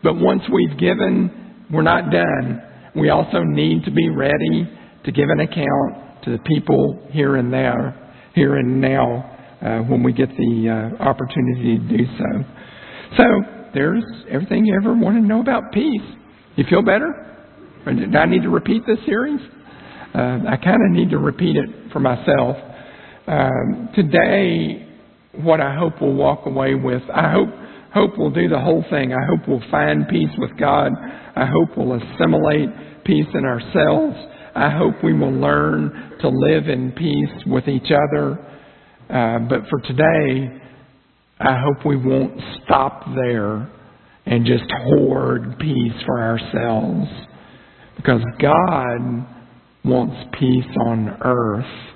but 0.02 0.14
once 0.16 0.42
we've 0.52 0.78
given, 0.78 1.64
we're 1.72 1.82
not 1.82 2.10
done. 2.10 2.62
We 2.96 3.10
also 3.10 3.42
need 3.42 3.84
to 3.84 3.90
be 3.90 4.08
ready 4.08 4.68
to 5.04 5.12
give 5.12 5.28
an 5.28 5.40
account 5.40 6.24
to 6.24 6.30
the 6.32 6.38
people 6.44 7.06
here 7.10 7.36
and 7.36 7.52
there, 7.52 8.12
here 8.34 8.56
and 8.56 8.80
now, 8.80 9.37
uh, 9.62 9.78
when 9.80 10.02
we 10.02 10.12
get 10.12 10.28
the 10.30 10.68
uh, 10.98 11.02
opportunity 11.02 11.78
to 11.78 11.96
do 11.98 12.04
so. 12.18 12.44
So 13.16 13.24
there's 13.74 14.04
everything 14.30 14.66
you 14.66 14.76
ever 14.80 14.94
want 14.94 15.16
to 15.16 15.22
know 15.22 15.40
about 15.40 15.72
peace. 15.72 16.02
You 16.56 16.64
feel 16.68 16.82
better? 16.82 17.24
Or 17.86 17.92
do 17.92 18.16
I 18.16 18.26
need 18.26 18.42
to 18.42 18.50
repeat 18.50 18.82
this 18.86 18.98
series? 19.06 19.40
Uh, 20.14 20.40
I 20.48 20.56
kind 20.56 20.82
of 20.84 20.90
need 20.90 21.10
to 21.10 21.18
repeat 21.18 21.56
it 21.56 21.92
for 21.92 22.00
myself. 22.00 22.56
Um, 23.26 23.90
today, 23.94 24.86
what 25.32 25.60
I 25.60 25.76
hope 25.76 25.94
we'll 26.00 26.14
walk 26.14 26.46
away 26.46 26.74
with, 26.74 27.02
I 27.12 27.30
hope 27.30 27.48
hope 27.92 28.18
we'll 28.18 28.30
do 28.30 28.48
the 28.48 28.60
whole 28.60 28.84
thing. 28.90 29.12
I 29.12 29.26
hope 29.26 29.48
we'll 29.48 29.70
find 29.70 30.06
peace 30.08 30.30
with 30.38 30.56
God. 30.58 30.92
I 31.36 31.46
hope 31.46 31.76
we'll 31.76 31.94
assimilate 31.94 33.04
peace 33.04 33.26
in 33.34 33.44
ourselves. 33.44 34.16
I 34.54 34.70
hope 34.70 35.02
we 35.02 35.12
will 35.12 35.32
learn 35.32 36.16
to 36.20 36.28
live 36.28 36.68
in 36.68 36.92
peace 36.92 37.44
with 37.46 37.68
each 37.68 37.90
other. 37.90 38.38
Uh, 39.08 39.38
but 39.48 39.60
for 39.70 39.80
today, 39.80 40.60
I 41.40 41.60
hope 41.60 41.86
we 41.86 41.96
won't 41.96 42.40
stop 42.64 43.04
there 43.14 43.70
and 44.26 44.44
just 44.44 44.64
hoard 44.70 45.58
peace 45.58 46.02
for 46.04 46.20
ourselves. 46.20 47.08
Because 47.96 48.20
God 48.40 49.26
wants 49.84 50.16
peace 50.38 50.76
on 50.86 51.16
earth, 51.22 51.94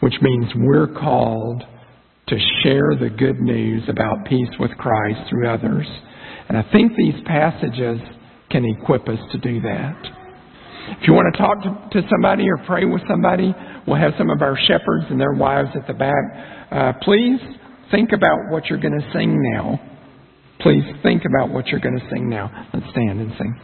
which 0.00 0.14
means 0.20 0.46
we're 0.56 0.88
called 0.88 1.62
to 2.28 2.38
share 2.62 2.96
the 2.98 3.10
good 3.10 3.40
news 3.40 3.82
about 3.88 4.26
peace 4.26 4.50
with 4.58 4.70
Christ 4.78 5.20
through 5.28 5.48
others. 5.48 5.86
And 6.48 6.58
I 6.58 6.64
think 6.72 6.92
these 6.96 7.14
passages 7.26 8.00
can 8.50 8.64
equip 8.64 9.08
us 9.08 9.18
to 9.32 9.38
do 9.38 9.60
that. 9.60 9.96
If 11.00 11.06
you 11.06 11.14
want 11.14 11.32
to 11.34 11.38
talk 11.40 11.62
to, 11.62 12.00
to 12.00 12.08
somebody 12.10 12.44
or 12.48 12.58
pray 12.66 12.84
with 12.84 13.02
somebody, 13.08 13.54
we'll 13.86 14.00
have 14.00 14.12
some 14.18 14.30
of 14.30 14.42
our 14.42 14.56
shepherds 14.66 15.06
and 15.10 15.20
their 15.20 15.32
wives 15.32 15.70
at 15.74 15.86
the 15.86 15.94
back. 15.94 16.24
Uh, 16.70 16.92
please 17.02 17.40
think 17.90 18.10
about 18.12 18.38
what 18.50 18.66
you're 18.66 18.80
going 18.80 18.98
to 18.98 19.12
sing 19.12 19.40
now. 19.54 19.80
Please 20.60 20.84
think 21.02 21.22
about 21.24 21.52
what 21.52 21.66
you're 21.68 21.80
going 21.80 21.98
to 21.98 22.06
sing 22.10 22.28
now. 22.28 22.68
Let's 22.72 22.86
stand 22.90 23.20
and 23.20 23.32
sing. 23.38 23.60